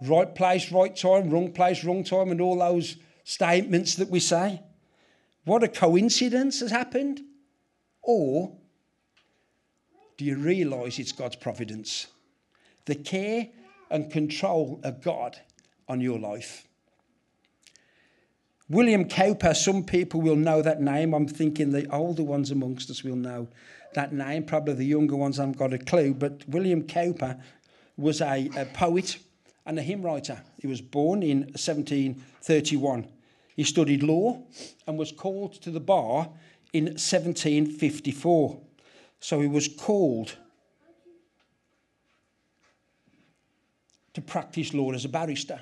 right 0.01 0.33
place, 0.33 0.71
right 0.71 0.95
time, 0.95 1.29
wrong 1.29 1.51
place, 1.51 1.83
wrong 1.83 2.03
time, 2.03 2.31
and 2.31 2.41
all 2.41 2.59
those 2.59 2.95
statements 3.23 3.95
that 3.95 4.09
we 4.09 4.19
say. 4.19 4.61
What 5.45 5.63
a 5.63 5.67
coincidence 5.67 6.59
has 6.59 6.71
happened. 6.71 7.21
Or 8.01 8.53
do 10.17 10.25
you 10.25 10.35
realise 10.37 10.99
it's 10.99 11.11
God's 11.11 11.35
providence? 11.35 12.07
The 12.85 12.95
care 12.95 13.47
and 13.89 14.11
control 14.11 14.79
of 14.83 15.01
God 15.01 15.37
on 15.87 16.01
your 16.01 16.19
life. 16.19 16.67
William 18.69 19.05
Cowper, 19.05 19.55
some 19.55 19.83
people 19.83 20.21
will 20.21 20.35
know 20.35 20.61
that 20.61 20.79
name. 20.79 21.13
I'm 21.13 21.27
thinking 21.27 21.71
the 21.71 21.91
older 21.91 22.23
ones 22.23 22.51
amongst 22.51 22.91
us 22.91 23.03
will 23.03 23.15
know 23.15 23.47
that 23.93 24.13
name. 24.13 24.43
Probably 24.43 24.73
the 24.73 24.85
younger 24.85 25.15
ones 25.15 25.37
haven't 25.37 25.57
got 25.57 25.73
a 25.73 25.77
clue. 25.77 26.13
But 26.13 26.47
William 26.47 26.83
Cowper 26.83 27.39
was 27.97 28.21
a, 28.21 28.49
a 28.55 28.65
poet 28.65 29.17
and 29.65 29.77
a 29.77 29.81
hymn 29.81 30.01
writer. 30.01 30.41
He 30.59 30.67
was 30.67 30.81
born 30.81 31.21
in 31.23 31.39
1731. 31.39 33.07
He 33.55 33.63
studied 33.63 34.03
law 34.03 34.41
and 34.87 34.97
was 34.97 35.11
called 35.11 35.53
to 35.61 35.71
the 35.71 35.79
bar 35.79 36.29
in 36.73 36.85
1754. 36.85 38.61
So 39.19 39.41
he 39.41 39.47
was 39.47 39.67
called 39.67 40.35
to 44.13 44.21
practice 44.21 44.73
law 44.73 44.91
as 44.91 45.05
a 45.05 45.09
barrister. 45.09 45.61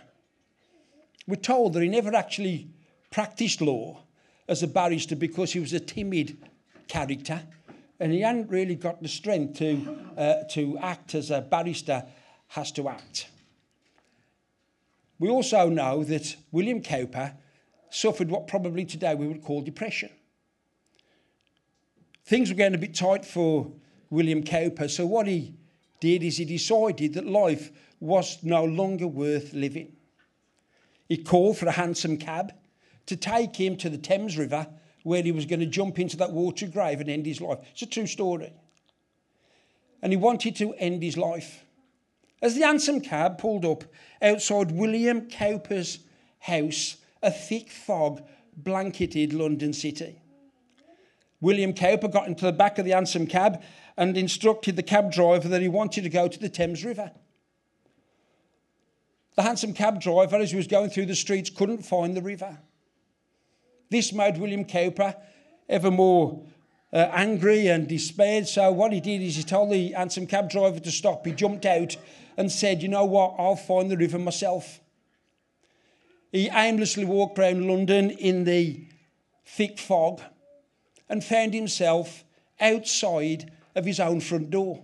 We're 1.28 1.36
told 1.36 1.74
that 1.74 1.82
he 1.82 1.90
never 1.90 2.16
actually 2.16 2.70
practiced 3.12 3.62
law 3.62 4.04
as 4.48 4.64
a 4.64 4.68
barrister 4.68 5.16
because 5.16 5.52
he 5.54 5.60
was 5.60 5.74
a 5.74 5.80
timid 5.80 6.38
character 6.88 7.42
and 8.00 8.12
he 8.12 8.22
hadn't 8.22 8.50
really 8.50 8.76
got 8.76 9.02
the 9.02 9.08
strength 9.08 9.58
to, 9.60 10.00
uh, 10.18 10.44
to 10.52 10.78
act 10.80 11.16
as 11.16 11.32
a 11.32 11.42
barrister 11.42 12.04
has 12.50 12.72
to 12.74 12.88
act. 12.88 13.28
We 15.20 15.30
also 15.30 15.70
know 15.70 16.04
that 16.04 16.36
William 16.52 16.82
Cowper 16.82 17.34
suffered 17.90 18.30
what 18.30 18.48
probably 18.48 18.86
today 18.86 19.16
we 19.16 19.28
would 19.28 19.44
call 19.44 19.62
depression. 19.62 20.10
Things 22.26 22.50
were 22.50 22.56
getting 22.56 22.76
a 22.76 22.80
bit 22.80 22.94
tight 22.94 23.26
for 23.26 23.72
William 24.10 24.44
Cowper, 24.44 24.90
so 24.90 25.06
what 25.06 25.28
he 25.28 25.56
did 26.00 26.24
is 26.24 26.38
he 26.38 26.46
decided 26.46 27.14
that 27.16 27.26
life 27.26 27.72
was 28.00 28.38
no 28.44 28.64
longer 28.64 29.08
worth 29.08 29.54
living. 29.54 29.94
He 31.10 31.18
called 31.18 31.58
for 31.58 31.68
a 31.68 31.72
hansom 31.72 32.18
cab 32.18 32.54
to 33.08 33.16
take 33.16 33.56
him 33.56 33.78
to 33.78 33.90
the 33.90 33.98
Thames 33.98 34.38
River 34.38 34.68
where 35.08 35.24
he 35.24 35.32
was 35.32 35.46
going 35.46 35.62
to 35.62 35.66
jump 35.66 36.00
into 36.00 36.18
that 36.18 36.34
water 36.34 36.68
grave 36.68 37.00
and 37.00 37.10
end 37.10 37.26
his 37.26 37.40
life. 37.40 37.60
It's 37.72 37.82
a 37.82 37.86
true 37.86 38.08
story. 38.08 38.52
And 40.02 40.12
he 40.12 40.18
wanted 40.18 40.58
to 40.58 40.74
end 40.74 41.02
his 41.02 41.18
life. 41.18 41.64
As 42.42 42.56
the 42.56 42.66
hansom 42.66 43.00
cab 43.00 43.38
pulled 43.38 43.64
up 43.64 43.86
outside 44.22 44.72
William 44.72 45.30
Cowper's 45.30 46.00
house, 46.40 46.98
a 47.24 47.32
thick 47.32 47.72
fog 47.72 48.22
blanketed 48.58 49.32
London 49.32 49.72
City. 49.72 50.22
William 51.40 51.72
Cowper 51.72 52.10
got 52.10 52.28
into 52.28 52.44
the 52.44 52.52
back 52.52 52.78
of 52.78 52.84
the 52.84 52.92
hansom 52.92 53.28
cab 53.28 53.64
and 53.96 54.18
instructed 54.18 54.76
the 54.76 54.84
cab 54.84 55.12
driver 55.12 55.48
that 55.48 55.62
he 55.62 55.70
wanted 55.70 56.04
to 56.04 56.10
go 56.10 56.28
to 56.28 56.38
the 56.38 56.50
Thames 56.50 56.84
River. 56.84 57.12
The 59.36 59.44
hansom 59.44 59.74
cab 59.74 60.02
driver, 60.02 60.36
as 60.36 60.52
he 60.52 60.58
was 60.58 60.68
going 60.68 60.90
through 60.90 61.06
the 61.06 61.16
streets, 61.16 61.50
couldn't 61.50 61.86
find 61.86 62.16
the 62.16 62.22
river. 62.22 62.58
This 63.90 64.12
made 64.12 64.38
William 64.38 64.66
Cowper 64.66 65.16
ever 65.70 65.92
more 65.92 66.44
uh, 66.92 67.10
angry 67.12 67.68
and 67.68 67.88
despaired. 67.88 68.48
So, 68.48 68.72
what 68.72 68.92
he 68.92 69.00
did 69.00 69.22
is 69.22 69.36
he 69.36 69.44
told 69.44 69.72
the 69.72 69.92
hansom 69.92 70.28
cab 70.28 70.50
driver 70.50 70.80
to 70.80 70.92
stop. 70.92 71.26
He 71.26 71.34
jumped 71.34 71.66
out 71.66 71.96
and 72.38 72.52
said, 72.52 72.82
You 72.82 72.90
know 72.90 73.06
what? 73.06 73.36
I'll 73.38 73.56
find 73.56 73.90
the 73.90 73.98
river 73.98 74.20
myself. 74.20 74.80
He 76.32 76.50
aimlessly 76.50 77.06
walked 77.06 77.40
around 77.40 77.68
London 77.68 78.12
in 78.12 78.44
the 78.44 78.86
thick 79.46 79.80
fog 79.80 80.22
and 81.10 81.24
found 81.24 81.54
himself 81.54 82.24
outside 82.60 83.52
of 83.76 83.86
his 83.86 84.00
own 84.00 84.20
front 84.20 84.50
door. 84.50 84.84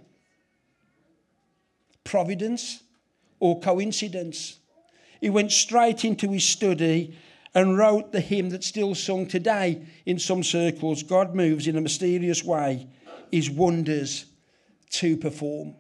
Providence 2.04 2.84
or 3.40 3.60
coincidence? 3.60 4.60
He 5.20 5.30
went 5.30 5.52
straight 5.52 6.06
into 6.06 6.32
his 6.32 6.46
study 6.46 7.18
and 7.56 7.78
wrote 7.78 8.12
the 8.12 8.20
hymn 8.20 8.50
that's 8.50 8.68
still 8.68 8.96
sung 8.96 9.28
today 9.28 9.86
in 10.06 10.18
some 10.20 10.44
circles 10.44 11.04
God 11.04 11.36
moves 11.36 11.68
in 11.68 11.78
a 11.78 11.82
mysterious 11.82 12.44
way, 12.44 12.88
his 13.32 13.50
wonders 13.50 14.26
to 14.92 15.18
perform. 15.18 15.76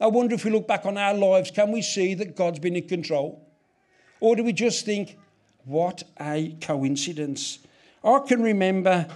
I 0.00 0.08
wonder 0.08 0.34
if 0.34 0.44
we 0.44 0.50
look 0.50 0.66
back 0.66 0.84
on 0.84 0.98
our 0.98 1.14
lives, 1.14 1.50
can 1.50 1.70
we 1.70 1.80
see 1.80 2.14
that 2.14 2.34
God's 2.34 2.58
been 2.58 2.76
in 2.76 2.88
control? 2.88 3.48
Or 4.20 4.34
do 4.34 4.42
we 4.42 4.52
just 4.52 4.84
think, 4.84 5.18
what 5.64 6.02
a 6.20 6.56
coincidence? 6.60 7.60
I 8.02 8.18
can 8.26 8.42
remember 8.42 9.06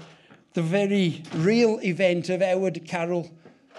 the 0.54 0.62
very 0.62 1.22
real 1.34 1.80
event 1.82 2.30
of 2.30 2.40
Howard, 2.40 2.86
Carol, 2.86 3.30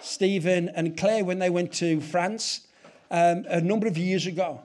Stephen, 0.01 0.69
and 0.69 0.97
Claire 0.97 1.23
when 1.23 1.39
they 1.39 1.49
went 1.49 1.73
to 1.73 2.01
France 2.01 2.67
um, 3.09 3.45
a 3.47 3.61
number 3.61 3.87
of 3.87 3.97
years 3.97 4.27
ago. 4.27 4.61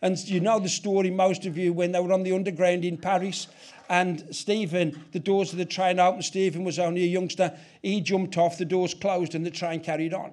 And 0.00 0.16
you 0.28 0.40
know 0.40 0.60
the 0.60 0.68
story, 0.68 1.10
most 1.10 1.44
of 1.44 1.58
you, 1.58 1.72
when 1.72 1.92
they 1.92 2.00
were 2.00 2.12
on 2.12 2.22
the 2.22 2.32
underground 2.32 2.84
in 2.84 2.98
Paris. 2.98 3.48
And 3.88 4.24
Stephen, 4.34 5.02
the 5.12 5.18
doors 5.18 5.52
of 5.52 5.58
the 5.58 5.64
train 5.64 5.98
opened. 5.98 6.24
Stephen 6.24 6.62
was 6.62 6.78
only 6.78 7.02
a 7.02 7.06
youngster. 7.06 7.56
He 7.82 8.00
jumped 8.00 8.36
off, 8.36 8.58
the 8.58 8.64
doors 8.64 8.94
closed, 8.94 9.34
and 9.34 9.44
the 9.44 9.50
train 9.50 9.80
carried 9.80 10.14
on. 10.14 10.32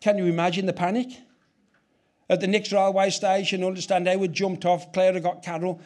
Can 0.00 0.18
you 0.18 0.26
imagine 0.26 0.66
the 0.66 0.72
panic? 0.72 1.08
At 2.28 2.40
the 2.40 2.46
next 2.46 2.72
railway 2.72 3.10
station, 3.10 3.64
understand 3.64 4.06
Howard 4.06 4.32
jumped 4.32 4.64
off, 4.64 4.92
Claire 4.92 5.18
got 5.18 5.42
Carol. 5.42 5.80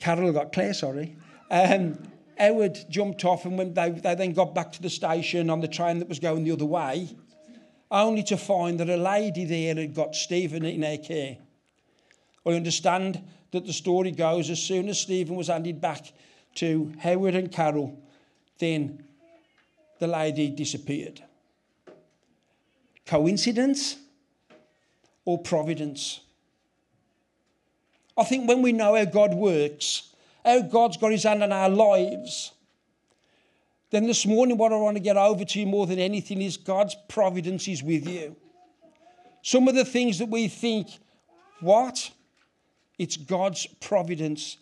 Carol 0.00 0.32
got 0.32 0.52
Claire, 0.52 0.72
sorry. 0.72 1.16
Um, 1.50 1.98
Howard 2.38 2.78
jumped 2.88 3.24
off, 3.26 3.44
and 3.44 3.58
when 3.58 3.74
they, 3.74 3.90
they 3.90 4.14
then 4.14 4.32
got 4.32 4.54
back 4.54 4.72
to 4.72 4.82
the 4.82 4.88
station 4.88 5.50
on 5.50 5.60
the 5.60 5.68
train 5.68 5.98
that 5.98 6.08
was 6.08 6.18
going 6.18 6.44
the 6.44 6.52
other 6.52 6.64
way, 6.64 7.10
only 7.92 8.22
to 8.24 8.36
find 8.36 8.80
that 8.80 8.88
a 8.88 8.96
lady 8.96 9.44
there 9.44 9.74
had 9.74 9.94
got 9.94 10.16
Stephen 10.16 10.64
in 10.64 10.82
her 10.82 10.96
care. 10.96 11.36
I 12.44 12.50
understand 12.50 13.22
that 13.52 13.66
the 13.66 13.72
story 13.72 14.10
goes 14.10 14.50
as 14.50 14.60
soon 14.60 14.88
as 14.88 14.98
Stephen 14.98 15.36
was 15.36 15.48
handed 15.48 15.80
back 15.80 16.12
to 16.56 16.92
Howard 17.00 17.34
and 17.34 17.52
Carol, 17.52 17.98
then 18.58 19.04
the 19.98 20.06
lady 20.06 20.48
disappeared. 20.50 21.22
Coincidence 23.06 23.96
or 25.24 25.38
providence? 25.38 26.20
I 28.16 28.24
think 28.24 28.48
when 28.48 28.62
we 28.62 28.72
know 28.72 28.96
how 28.96 29.04
God 29.04 29.34
works, 29.34 30.14
how 30.44 30.62
God's 30.62 30.96
got 30.96 31.12
his 31.12 31.24
hand 31.24 31.42
on 31.42 31.52
our 31.52 31.68
lives, 31.68 32.52
then 33.92 34.06
this 34.06 34.24
morning, 34.24 34.56
what 34.56 34.72
I 34.72 34.76
want 34.76 34.96
to 34.96 35.02
get 35.02 35.18
over 35.18 35.44
to 35.44 35.60
you 35.60 35.66
more 35.66 35.86
than 35.86 35.98
anything 35.98 36.40
is 36.40 36.56
God's 36.56 36.96
providence 37.08 37.68
is 37.68 37.82
with 37.82 38.08
you. 38.08 38.34
Some 39.42 39.68
of 39.68 39.74
the 39.74 39.84
things 39.84 40.18
that 40.18 40.30
we 40.30 40.48
think, 40.48 40.88
what? 41.60 42.10
It's 42.98 43.18
God's 43.18 43.66
providence 43.66 44.56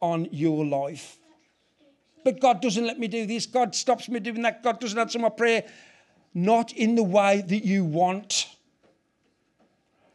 on 0.00 0.26
your 0.32 0.64
life. 0.64 1.16
But 2.24 2.40
God 2.40 2.60
doesn't 2.60 2.84
let 2.84 2.98
me 2.98 3.06
do 3.06 3.24
this. 3.24 3.46
God 3.46 3.72
stops 3.76 4.08
me 4.08 4.18
doing 4.18 4.42
that. 4.42 4.64
God 4.64 4.80
doesn't 4.80 4.98
answer 4.98 5.20
my 5.20 5.28
prayer. 5.28 5.62
Not 6.34 6.72
in 6.72 6.96
the 6.96 7.04
way 7.04 7.40
that 7.40 7.64
you 7.64 7.84
want. 7.84 8.48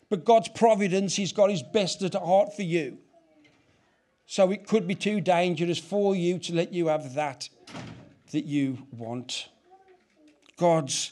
But 0.10 0.26
God's 0.26 0.50
providence, 0.50 1.16
He's 1.16 1.32
got 1.32 1.50
His 1.50 1.64
best 1.64 2.02
at 2.02 2.16
heart 2.16 2.54
for 2.54 2.64
you. 2.64 2.98
So 4.26 4.52
it 4.52 4.68
could 4.68 4.90
be 4.90 4.96
too 4.96 5.22
dangerous 5.22 5.80
for 5.80 6.18
you 6.18 6.38
to 6.40 6.54
let 6.54 6.74
you 6.74 6.88
have 6.88 7.14
that 7.14 7.48
that 8.32 8.46
you 8.46 8.80
want. 8.92 9.50
God's 10.58 11.12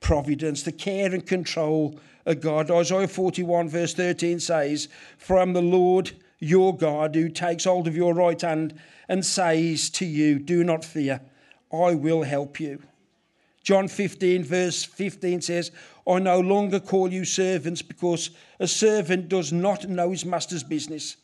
providence, 0.00 0.62
the 0.62 0.72
care 0.72 1.12
and 1.12 1.26
control 1.26 1.98
of 2.26 2.40
God. 2.40 2.70
Isaiah 2.70 3.08
41, 3.08 3.68
verse 3.68 3.94
13 3.94 4.40
says, 4.40 4.88
For 5.18 5.38
I 5.38 5.42
am 5.42 5.52
the 5.52 5.62
Lord 5.62 6.12
your 6.38 6.76
God 6.76 7.14
who 7.14 7.28
takes 7.28 7.64
hold 7.64 7.88
of 7.88 7.96
your 7.96 8.14
right 8.14 8.40
hand 8.40 8.78
and 9.08 9.24
says 9.24 9.90
to 9.90 10.04
you, 10.04 10.38
Do 10.38 10.62
not 10.64 10.84
fear, 10.84 11.20
I 11.72 11.94
will 11.94 12.22
help 12.22 12.60
you. 12.60 12.82
John 13.62 13.88
15, 13.88 14.44
verse 14.44 14.84
15 14.84 15.40
says, 15.40 15.70
I 16.06 16.18
no 16.18 16.38
longer 16.38 16.80
call 16.80 17.10
you 17.10 17.24
servants 17.24 17.80
because 17.80 18.30
a 18.60 18.68
servant 18.68 19.30
does 19.30 19.52
not 19.52 19.88
know 19.88 20.10
his 20.10 20.26
master's 20.26 20.62
business. 20.62 21.16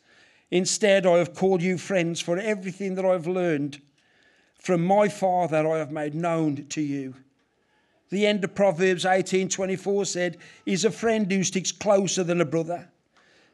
Instead, 0.49 1.05
I 1.05 1.17
have 1.19 1.35
called 1.35 1.61
you 1.61 1.77
friends, 1.77 2.19
for 2.19 2.37
everything 2.39 2.95
that 2.95 3.05
I've 3.05 3.27
learned 3.27 3.79
from 4.61 4.83
my 4.85 5.09
Father 5.09 5.67
I 5.67 5.79
have 5.79 5.91
made 5.91 6.13
known 6.13 6.67
to 6.69 6.81
you. 6.81 7.15
The 8.09 8.27
end 8.27 8.43
of 8.43 8.53
Proverbs 8.53 9.05
18:24 9.05 10.05
said, 10.05 10.37
"Is 10.65 10.85
a 10.85 10.91
friend 10.91 11.29
who 11.31 11.43
sticks 11.43 11.71
closer 11.71 12.23
than 12.23 12.39
a 12.39 12.45
brother." 12.45 12.89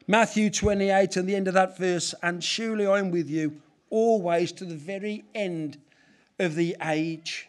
Matthew 0.06 0.50
28 0.50 1.16
and 1.16 1.28
the 1.28 1.34
end 1.34 1.48
of 1.48 1.54
that 1.54 1.78
verse, 1.78 2.14
"And 2.22 2.44
surely 2.44 2.86
I 2.86 2.98
am 2.98 3.10
with 3.10 3.28
you 3.30 3.62
always 3.88 4.52
to 4.52 4.64
the 4.64 4.76
very 4.76 5.24
end 5.34 5.78
of 6.38 6.54
the 6.54 6.76
age." 6.84 7.48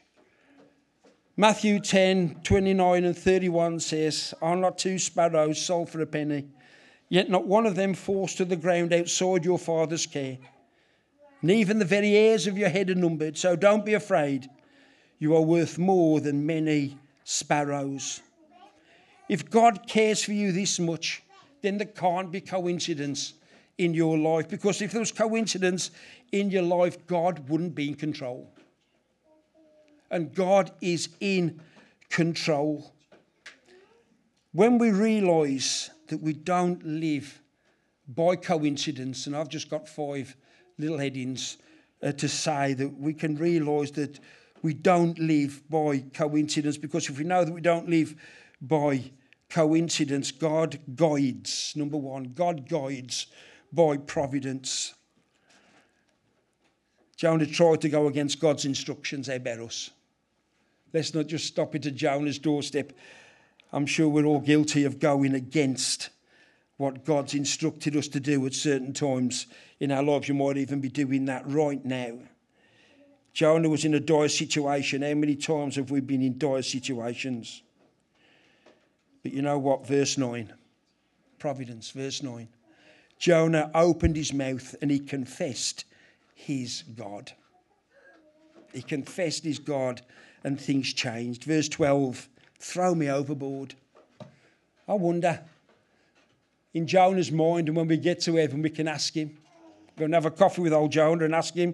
Matthew 1.35 1.79
10, 1.79 2.41
29 2.43 3.03
and 3.03 3.17
31 3.17 3.79
says, 3.79 4.33
Are 4.41 4.57
not 4.57 4.77
two 4.77 4.99
sparrows 4.99 5.61
sold 5.61 5.89
for 5.89 6.01
a 6.01 6.05
penny? 6.05 6.47
Yet 7.07 7.29
not 7.29 7.47
one 7.47 7.65
of 7.65 7.75
them 7.75 7.93
falls 7.93 8.35
to 8.35 8.45
the 8.45 8.57
ground 8.57 8.93
outside 8.93 9.45
your 9.45 9.57
Father's 9.57 10.05
care 10.05 10.37
and 11.41 11.51
even 11.51 11.79
the 11.79 11.85
very 11.85 12.11
hairs 12.11 12.47
of 12.47 12.57
your 12.57 12.69
head 12.69 12.89
are 12.89 12.95
numbered. 12.95 13.37
So 13.37 13.55
don't 13.55 13.85
be 13.85 13.93
afraid. 13.93 14.49
You 15.19 15.35
are 15.35 15.41
worth 15.41 15.77
more 15.77 16.19
than 16.19 16.45
many 16.45 16.97
sparrows. 17.23 18.21
If 19.27 19.49
God 19.49 19.87
cares 19.87 20.23
for 20.23 20.33
you 20.33 20.51
this 20.51 20.79
much, 20.79 21.23
then 21.61 21.77
there 21.77 21.87
can't 21.87 22.31
be 22.31 22.41
coincidence 22.41 23.33
in 23.77 23.93
your 23.93 24.17
life. 24.17 24.49
Because 24.49 24.81
if 24.81 24.91
there 24.91 24.99
was 24.99 25.11
coincidence 25.11 25.91
in 26.31 26.49
your 26.49 26.63
life, 26.63 27.05
God 27.07 27.47
wouldn't 27.49 27.75
be 27.75 27.89
in 27.89 27.95
control. 27.95 28.49
And 30.11 30.33
God 30.33 30.71
is 30.81 31.09
in 31.19 31.61
control. 32.09 32.91
When 34.51 34.79
we 34.79 34.91
realize 34.91 35.91
that 36.07 36.21
we 36.21 36.33
don't 36.33 36.83
live 36.83 37.39
by 38.07 38.35
coincidence, 38.35 39.27
and 39.27 39.35
I've 39.35 39.49
just 39.49 39.69
got 39.69 39.87
five 39.87 40.35
little 40.79 40.97
headings 40.97 41.57
uh, 42.01 42.11
to 42.13 42.27
say 42.27 42.73
that 42.73 42.97
we 42.97 43.13
can 43.13 43.35
realise 43.35 43.91
that 43.91 44.19
we 44.61 44.73
don't 44.73 45.19
live 45.19 45.61
by 45.69 45.99
coincidence 46.13 46.77
because 46.77 47.09
if 47.09 47.17
we 47.17 47.23
know 47.23 47.43
that 47.43 47.53
we 47.53 47.61
don't 47.61 47.89
live 47.89 48.15
by 48.61 49.11
coincidence, 49.49 50.31
God 50.31 50.79
guides. 50.95 51.73
Number 51.75 51.97
one, 51.97 52.33
God 52.35 52.67
guides 52.67 53.27
by 53.71 53.97
providence. 53.97 54.93
Jonah 57.17 57.45
tried 57.45 57.81
to 57.81 57.89
go 57.89 58.07
against 58.07 58.39
God's 58.39 58.65
instructions, 58.65 59.27
eh, 59.27 59.39
Berus? 59.39 59.89
Let's 60.93 61.13
not 61.13 61.27
just 61.27 61.45
stop 61.45 61.75
it 61.75 61.85
at 61.85 61.95
Jonah's 61.95 62.39
doorstep. 62.39 62.93
I'm 63.71 63.85
sure 63.85 64.07
we're 64.07 64.25
all 64.25 64.39
guilty 64.39 64.85
of 64.85 64.99
going 64.99 65.35
against 65.35 66.09
what 66.79 67.03
God's 67.03 67.33
instructed 67.33 67.97
us 67.97 68.07
to 68.07 68.21
do 68.21 68.45
at 68.45 68.53
certain 68.53 68.93
times 68.93 69.47
in 69.81 69.91
our 69.91 70.01
lives. 70.01 70.29
You 70.29 70.33
might 70.33 70.55
even 70.55 70.79
be 70.79 70.87
doing 70.87 71.25
that 71.25 71.43
right 71.45 71.83
now. 71.83 72.19
Jonah 73.33 73.67
was 73.67 73.83
in 73.83 73.95
a 73.95 73.99
dire 73.99 74.29
situation. 74.29 75.01
How 75.01 75.13
many 75.13 75.35
times 75.35 75.75
have 75.75 75.91
we 75.91 75.99
been 75.99 76.21
in 76.21 76.37
dire 76.37 76.61
situations? 76.61 77.63
But 79.23 79.33
you 79.33 79.41
know 79.41 79.59
what? 79.59 79.85
Verse 79.85 80.17
9. 80.17 80.53
Providence, 81.37 81.91
verse 81.91 82.23
9. 82.23 82.47
Jonah 83.17 83.69
opened 83.75 84.15
his 84.15 84.31
mouth 84.31 84.73
and 84.81 84.89
he 84.89 84.99
confessed 84.99 85.83
his 86.33 86.85
God. 86.95 87.33
He 88.73 88.81
confessed 88.81 89.43
his 89.43 89.59
God 89.59 90.01
and 90.45 90.57
things 90.57 90.93
changed. 90.93 91.43
Verse 91.43 91.67
12 91.67 92.29
throw 92.57 92.95
me 92.95 93.09
overboard. 93.09 93.75
I 94.87 94.93
wonder 94.93 95.41
in 96.73 96.87
Jonah's 96.87 97.31
mind, 97.31 97.67
and 97.67 97.77
when 97.77 97.87
we 97.87 97.97
get 97.97 98.21
to 98.21 98.35
heaven, 98.35 98.61
we 98.61 98.69
can 98.69 98.87
ask 98.87 99.13
him. 99.13 99.37
Go 99.97 100.05
and 100.05 100.13
have 100.13 100.25
a 100.25 100.31
coffee 100.31 100.61
with 100.61 100.73
old 100.73 100.91
Jonah 100.91 101.25
and 101.25 101.35
ask 101.35 101.53
him, 101.53 101.73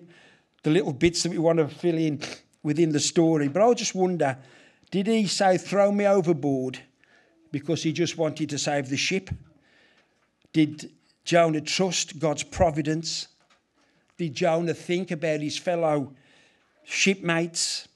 the 0.63 0.71
little 0.71 0.93
bits 0.93 1.23
that 1.23 1.31
we 1.31 1.37
want 1.37 1.59
to 1.59 1.67
fill 1.67 1.97
in 1.97 2.19
within 2.63 2.91
the 2.91 2.99
story. 2.99 3.47
But 3.47 3.61
I 3.61 3.73
just 3.73 3.93
wonder 3.93 4.37
did 4.91 5.07
he 5.07 5.27
say, 5.27 5.57
throw 5.57 5.91
me 5.91 6.07
overboard 6.07 6.79
because 7.51 7.83
he 7.83 7.91
just 7.91 8.17
wanted 8.17 8.49
to 8.49 8.57
save 8.57 8.89
the 8.89 8.97
ship? 8.97 9.29
Did 10.53 10.91
Jonah 11.23 11.61
trust 11.61 12.19
God's 12.19 12.43
providence? 12.43 13.27
Did 14.17 14.33
Jonah 14.33 14.73
think 14.73 15.11
about 15.11 15.41
his 15.41 15.57
fellow 15.57 16.13
shipmates? 16.85 17.87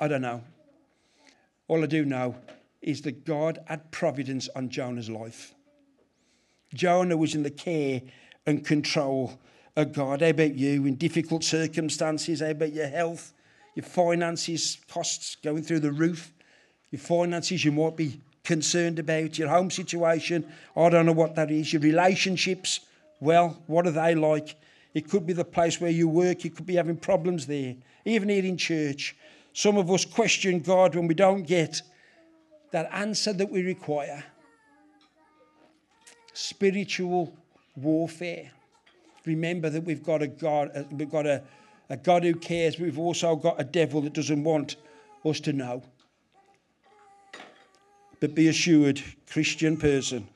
I 0.00 0.08
don't 0.08 0.22
know. 0.22 0.42
All 1.68 1.82
I 1.82 1.86
do 1.86 2.04
know 2.04 2.34
is 2.82 3.02
that 3.02 3.24
God 3.24 3.60
had 3.66 3.90
providence 3.90 4.48
on 4.54 4.68
Jonah's 4.68 5.08
life. 5.08 5.53
Jonah 6.74 7.16
was 7.16 7.34
in 7.34 7.42
the 7.42 7.50
care 7.50 8.02
and 8.46 8.64
control 8.64 9.38
of 9.76 9.92
God. 9.92 10.20
How 10.20 10.28
about 10.28 10.54
you 10.54 10.86
in 10.86 10.96
difficult 10.96 11.44
circumstances? 11.44 12.40
How 12.40 12.50
about 12.50 12.72
your 12.72 12.88
health, 12.88 13.32
your 13.74 13.84
finances, 13.84 14.78
costs 14.88 15.36
going 15.36 15.62
through 15.62 15.80
the 15.80 15.92
roof? 15.92 16.32
Your 16.90 17.00
finances 17.00 17.64
you 17.64 17.72
might 17.72 17.96
be 17.96 18.20
concerned 18.44 18.98
about, 18.98 19.38
your 19.38 19.48
home 19.48 19.70
situation. 19.70 20.46
I 20.76 20.90
don't 20.90 21.06
know 21.06 21.12
what 21.12 21.34
that 21.36 21.50
is. 21.50 21.72
Your 21.72 21.82
relationships, 21.82 22.80
well, 23.20 23.62
what 23.66 23.86
are 23.86 23.92
they 23.92 24.14
like? 24.14 24.56
It 24.92 25.08
could 25.08 25.26
be 25.26 25.32
the 25.32 25.44
place 25.44 25.80
where 25.80 25.90
you 25.90 26.06
work, 26.08 26.44
you 26.44 26.50
could 26.50 26.66
be 26.66 26.76
having 26.76 26.96
problems 26.96 27.46
there. 27.46 27.74
Even 28.04 28.28
here 28.28 28.44
in 28.44 28.56
church, 28.56 29.16
some 29.52 29.76
of 29.76 29.90
us 29.90 30.04
question 30.04 30.60
God 30.60 30.94
when 30.94 31.08
we 31.08 31.14
don't 31.14 31.44
get 31.44 31.82
that 32.70 32.88
answer 32.92 33.32
that 33.32 33.50
we 33.50 33.62
require. 33.62 34.24
Spiritual 36.34 37.34
warfare. 37.76 38.50
Remember 39.24 39.70
that 39.70 39.84
we've 39.84 40.02
got 40.02 40.20
a 40.20 40.26
God, 40.26 40.70
uh, 40.74 40.82
we've 40.90 41.10
got 41.10 41.26
a, 41.26 41.42
a 41.88 41.96
God 41.96 42.24
who 42.24 42.34
cares, 42.34 42.76
but 42.76 42.84
we've 42.84 42.98
also 42.98 43.36
got 43.36 43.60
a 43.60 43.64
devil 43.64 44.00
that 44.02 44.12
doesn't 44.12 44.44
want 44.44 44.76
us 45.24 45.40
to 45.40 45.52
know. 45.52 45.82
But 48.20 48.34
be 48.34 48.48
assured, 48.48 49.02
Christian 49.30 49.76
person, 49.76 50.28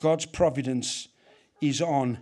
God's 0.00 0.26
providence 0.26 1.08
is 1.60 1.82
on 1.82 2.18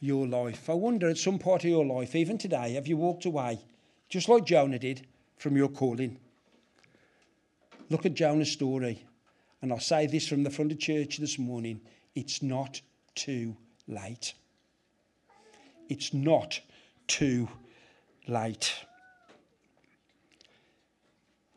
your 0.00 0.26
life. 0.26 0.70
I 0.70 0.74
wonder 0.74 1.08
at 1.08 1.18
some 1.18 1.38
part 1.38 1.64
of 1.64 1.70
your 1.70 1.84
life, 1.84 2.14
even 2.14 2.38
today, 2.38 2.74
have 2.74 2.86
you 2.86 2.96
walked 2.96 3.24
away, 3.24 3.60
just 4.08 4.28
like 4.28 4.44
Jonah 4.44 4.78
did, 4.78 5.06
from 5.36 5.56
your 5.56 5.68
calling? 5.68 6.18
Look 7.90 8.06
at 8.06 8.14
Jonah's 8.14 8.52
story. 8.52 9.04
And 9.62 9.72
I'll 9.72 9.80
say 9.80 10.06
this 10.06 10.28
from 10.28 10.42
the 10.42 10.50
front 10.50 10.70
of 10.70 10.78
church 10.78 11.18
this 11.18 11.38
morning 11.38 11.80
it's 12.16 12.42
not 12.42 12.80
too 13.14 13.56
late. 13.86 14.34
It's 15.88 16.12
not 16.12 16.60
too 17.06 17.48
late. 18.26 18.74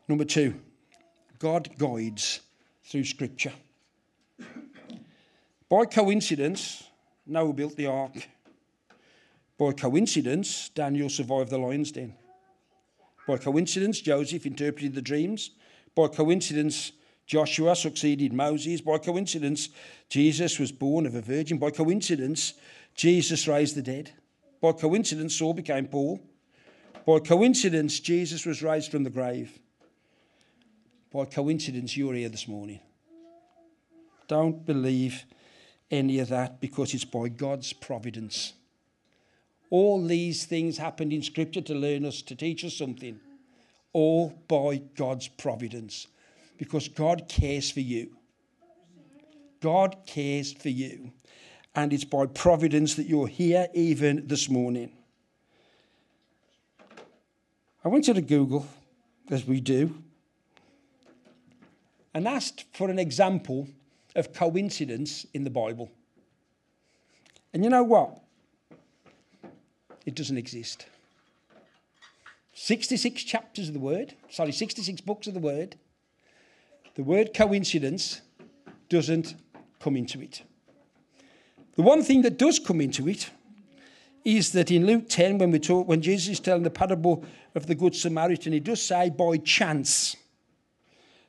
Number 0.06 0.24
two, 0.24 0.60
God 1.38 1.70
guides 1.78 2.40
through 2.84 3.04
Scripture. 3.04 3.52
By 5.68 5.86
coincidence, 5.86 6.84
Noah 7.26 7.52
built 7.52 7.76
the 7.76 7.86
ark. 7.86 8.28
By 9.58 9.72
coincidence, 9.72 10.68
Daniel 10.70 11.08
survived 11.08 11.50
the 11.50 11.58
lion's 11.58 11.92
den. 11.92 12.14
By 13.26 13.38
coincidence, 13.38 14.00
Joseph 14.00 14.46
interpreted 14.46 14.94
the 14.94 15.02
dreams. 15.02 15.50
By 15.94 16.08
coincidence, 16.08 16.92
Joshua 17.30 17.76
succeeded 17.76 18.32
Moses. 18.32 18.80
By 18.80 18.98
coincidence, 18.98 19.68
Jesus 20.08 20.58
was 20.58 20.72
born 20.72 21.06
of 21.06 21.14
a 21.14 21.20
virgin. 21.20 21.58
By 21.58 21.70
coincidence, 21.70 22.54
Jesus 22.96 23.46
raised 23.46 23.76
the 23.76 23.82
dead. 23.82 24.10
By 24.60 24.72
coincidence, 24.72 25.36
Saul 25.36 25.54
became 25.54 25.86
Paul. 25.86 26.20
By 27.06 27.20
coincidence, 27.20 28.00
Jesus 28.00 28.44
was 28.44 28.64
raised 28.64 28.90
from 28.90 29.04
the 29.04 29.10
grave. 29.10 29.60
By 31.12 31.24
coincidence, 31.24 31.96
you're 31.96 32.14
here 32.14 32.28
this 32.28 32.48
morning. 32.48 32.80
Don't 34.26 34.66
believe 34.66 35.24
any 35.88 36.18
of 36.18 36.30
that 36.30 36.60
because 36.60 36.92
it's 36.94 37.04
by 37.04 37.28
God's 37.28 37.72
providence. 37.72 38.54
All 39.70 40.04
these 40.04 40.46
things 40.46 40.78
happened 40.78 41.12
in 41.12 41.22
Scripture 41.22 41.60
to 41.60 41.74
learn 41.76 42.04
us, 42.04 42.22
to 42.22 42.34
teach 42.34 42.64
us 42.64 42.76
something. 42.76 43.20
All 43.92 44.30
by 44.48 44.82
God's 44.96 45.28
providence 45.28 46.08
because 46.60 46.88
God 46.88 47.26
cares 47.26 47.70
for 47.70 47.80
you. 47.80 48.14
God 49.62 49.96
cares 50.06 50.52
for 50.52 50.68
you. 50.68 51.10
And 51.74 51.90
it's 51.90 52.04
by 52.04 52.26
providence 52.26 52.96
that 52.96 53.06
you're 53.06 53.28
here 53.28 53.68
even 53.72 54.26
this 54.26 54.50
morning. 54.50 54.92
I 57.82 57.88
went 57.88 58.04
to 58.04 58.12
the 58.12 58.20
Google, 58.20 58.68
as 59.30 59.46
we 59.46 59.58
do, 59.62 59.94
and 62.12 62.28
asked 62.28 62.66
for 62.74 62.90
an 62.90 62.98
example 62.98 63.66
of 64.14 64.34
coincidence 64.34 65.24
in 65.32 65.44
the 65.44 65.50
Bible. 65.50 65.90
And 67.54 67.64
you 67.64 67.70
know 67.70 67.84
what? 67.84 68.20
It 70.04 70.14
doesn't 70.14 70.36
exist. 70.36 70.84
66 72.52 73.24
chapters 73.24 73.68
of 73.68 73.72
the 73.72 73.80
Word, 73.80 74.14
sorry, 74.28 74.52
66 74.52 75.00
books 75.00 75.26
of 75.26 75.32
the 75.32 75.40
Word, 75.40 75.76
the 77.00 77.04
word 77.04 77.32
coincidence 77.32 78.20
doesn't 78.90 79.34
come 79.78 79.96
into 79.96 80.20
it. 80.20 80.42
The 81.76 81.80
one 81.80 82.02
thing 82.02 82.20
that 82.20 82.38
does 82.38 82.58
come 82.58 82.82
into 82.82 83.08
it 83.08 83.30
is 84.22 84.52
that 84.52 84.70
in 84.70 84.84
Luke 84.84 85.08
10, 85.08 85.38
when 85.38 85.50
we 85.50 85.60
talk, 85.60 85.88
when 85.88 86.02
Jesus 86.02 86.28
is 86.28 86.40
telling 86.40 86.62
the 86.62 86.68
parable 86.68 87.24
of 87.54 87.66
the 87.66 87.74
Good 87.74 87.96
Samaritan, 87.96 88.52
he 88.52 88.60
does 88.60 88.82
say, 88.82 89.08
by 89.08 89.38
chance, 89.38 90.14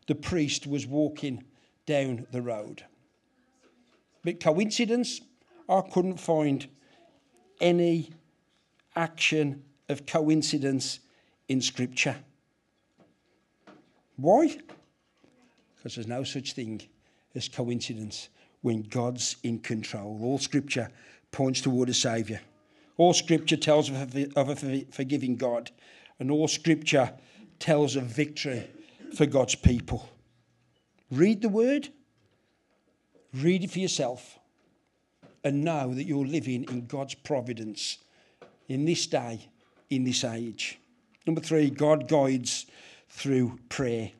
the 0.07 0.15
priest 0.15 0.67
was 0.67 0.85
walking 0.85 1.45
down 1.85 2.27
the 2.33 2.41
road. 2.41 2.83
But 4.25 4.41
coincidence, 4.41 5.21
I 5.69 5.79
couldn't 5.89 6.19
find 6.19 6.67
any 7.61 8.11
action 8.93 9.63
of 9.87 10.05
coincidence 10.05 10.99
in 11.47 11.61
Scripture. 11.61 12.17
Why? 14.17 14.57
Because 15.81 15.95
there's 15.95 16.07
no 16.07 16.23
such 16.23 16.53
thing 16.53 16.79
as 17.33 17.49
coincidence 17.49 18.29
when 18.61 18.83
God's 18.83 19.37
in 19.41 19.57
control. 19.57 20.19
All 20.21 20.37
Scripture 20.37 20.91
points 21.31 21.61
toward 21.61 21.89
a 21.89 21.93
Saviour. 21.93 22.39
All 22.97 23.13
Scripture 23.13 23.57
tells 23.57 23.89
of 23.89 24.15
a 24.63 24.85
forgiving 24.91 25.37
God, 25.37 25.71
and 26.19 26.29
all 26.29 26.47
Scripture 26.47 27.11
tells 27.57 27.95
of 27.95 28.03
victory 28.03 28.69
for 29.15 29.25
God's 29.25 29.55
people. 29.55 30.07
Read 31.09 31.41
the 31.41 31.49
Word, 31.49 31.89
read 33.33 33.63
it 33.63 33.71
for 33.71 33.79
yourself, 33.79 34.37
and 35.43 35.63
know 35.63 35.95
that 35.95 36.03
you're 36.03 36.27
living 36.27 36.63
in 36.65 36.85
God's 36.85 37.15
providence 37.15 37.97
in 38.67 38.85
this 38.85 39.07
day, 39.07 39.49
in 39.89 40.03
this 40.03 40.23
age. 40.23 40.77
Number 41.25 41.41
three, 41.41 41.71
God 41.71 42.07
guides 42.07 42.67
through 43.09 43.57
prayer. 43.67 44.11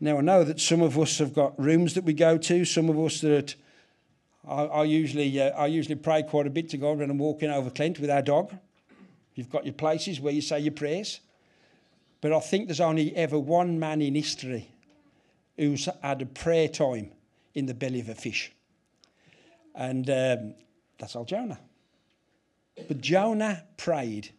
Now, 0.00 0.18
I 0.18 0.22
know 0.22 0.44
that 0.44 0.58
some 0.58 0.80
of 0.80 0.98
us 0.98 1.18
have 1.18 1.34
got 1.34 1.58
rooms 1.60 1.94
that 1.94 2.04
we 2.04 2.14
go 2.14 2.38
to, 2.38 2.64
some 2.64 2.88
of 2.88 2.98
us 2.98 3.20
that 3.20 3.54
I, 4.48 4.62
I 4.62 4.84
usually, 4.84 5.40
uh, 5.40 5.50
I 5.50 5.66
usually 5.66 5.96
pray 5.96 6.22
quite 6.22 6.46
a 6.46 6.50
bit 6.50 6.70
to 6.70 6.78
God 6.78 6.98
when 6.98 7.10
I'm 7.10 7.18
walking 7.18 7.50
over 7.50 7.68
Clent 7.68 8.00
with 8.00 8.10
our 8.10 8.22
dog. 8.22 8.54
You've 9.34 9.50
got 9.50 9.66
your 9.66 9.74
places 9.74 10.18
where 10.18 10.32
you 10.32 10.40
say 10.40 10.60
your 10.60 10.72
prayers. 10.72 11.20
But 12.22 12.32
I 12.32 12.40
think 12.40 12.66
there's 12.66 12.80
only 12.80 13.14
ever 13.14 13.38
one 13.38 13.78
man 13.78 14.00
in 14.00 14.14
history 14.14 14.68
who's 15.56 15.88
had 16.02 16.22
a 16.22 16.26
prayer 16.26 16.68
time 16.68 17.12
in 17.54 17.66
the 17.66 17.74
belly 17.74 18.00
of 18.00 18.08
a 18.08 18.14
fish. 18.14 18.52
And 19.74 20.08
um, 20.08 20.54
that's 20.98 21.14
old 21.14 21.28
Jonah. 21.28 21.58
But 22.88 23.00
Jonah 23.00 23.64
prayed 23.76 24.30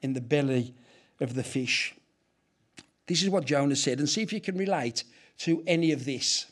in 0.00 0.14
the 0.14 0.20
belly 0.20 0.74
of 1.20 1.34
the 1.34 1.42
fish. 1.42 1.94
This 3.06 3.22
is 3.22 3.30
what 3.30 3.44
Jonah 3.44 3.76
said, 3.76 3.98
and 3.98 4.08
see 4.08 4.22
if 4.22 4.32
you 4.32 4.40
can 4.40 4.56
relate 4.56 5.04
to 5.38 5.62
any 5.66 5.92
of 5.92 6.04
this. 6.04 6.46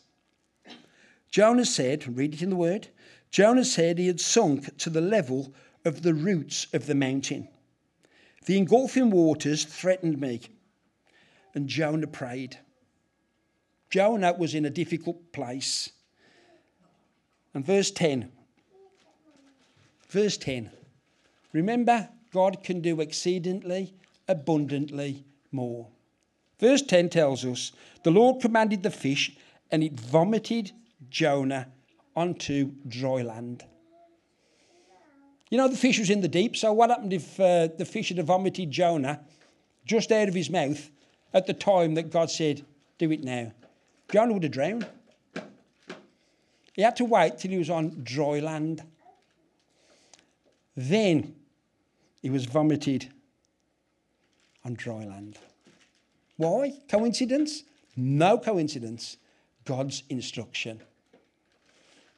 Jonah 1.30 1.64
said, 1.64 2.16
read 2.16 2.34
it 2.34 2.42
in 2.42 2.50
the 2.50 2.56
word, 2.56 2.88
Jonah 3.30 3.64
said 3.64 3.98
he 3.98 4.06
had 4.06 4.20
sunk 4.20 4.76
to 4.78 4.90
the 4.90 5.00
level 5.00 5.54
of 5.84 6.02
the 6.02 6.12
roots 6.12 6.66
of 6.74 6.86
the 6.86 6.94
mountain. 6.94 7.48
The 8.44 8.58
engulfing 8.58 9.10
waters 9.10 9.64
threatened 9.64 10.20
me. 10.20 10.40
And 11.54 11.68
Jonah 11.68 12.06
prayed. 12.06 12.58
Jonah 13.90 14.32
was 14.32 14.54
in 14.54 14.64
a 14.64 14.70
difficult 14.70 15.32
place. 15.32 15.90
And 17.54 17.64
verse 17.64 17.90
10. 17.90 18.30
Verse 20.08 20.36
10. 20.36 20.70
Remember, 21.52 22.08
God 22.32 22.62
can 22.64 22.80
do 22.80 23.00
exceedingly, 23.00 23.94
abundantly 24.28 25.24
more. 25.50 25.88
Verse 26.62 26.80
10 26.82 27.08
tells 27.08 27.44
us 27.44 27.72
the 28.04 28.12
Lord 28.12 28.40
commanded 28.40 28.84
the 28.84 28.90
fish, 28.90 29.36
and 29.72 29.82
it 29.82 29.98
vomited 29.98 30.70
Jonah 31.10 31.66
onto 32.14 32.70
dry 32.86 33.22
land. 33.22 33.64
You 35.50 35.58
know, 35.58 35.66
the 35.66 35.76
fish 35.76 35.98
was 35.98 36.08
in 36.08 36.20
the 36.20 36.28
deep, 36.28 36.56
so 36.56 36.72
what 36.72 36.90
happened 36.90 37.12
if 37.12 37.40
uh, 37.40 37.66
the 37.76 37.84
fish 37.84 38.10
had 38.10 38.24
vomited 38.24 38.70
Jonah 38.70 39.22
just 39.84 40.12
out 40.12 40.28
of 40.28 40.34
his 40.34 40.50
mouth 40.50 40.88
at 41.34 41.48
the 41.48 41.52
time 41.52 41.94
that 41.94 42.12
God 42.12 42.30
said, 42.30 42.64
Do 42.96 43.10
it 43.10 43.24
now? 43.24 43.52
Jonah 44.12 44.32
would 44.32 44.44
have 44.44 44.52
drowned. 44.52 44.86
He 46.74 46.82
had 46.82 46.94
to 46.96 47.04
wait 47.04 47.38
till 47.38 47.50
he 47.50 47.58
was 47.58 47.70
on 47.70 48.02
dry 48.04 48.38
land. 48.38 48.84
Then 50.76 51.34
he 52.22 52.30
was 52.30 52.44
vomited 52.44 53.12
on 54.64 54.74
dry 54.74 55.04
land. 55.04 55.38
Why? 56.42 56.72
Coincidence? 56.88 57.62
No 57.96 58.36
coincidence. 58.36 59.16
God's 59.64 60.02
instruction. 60.08 60.80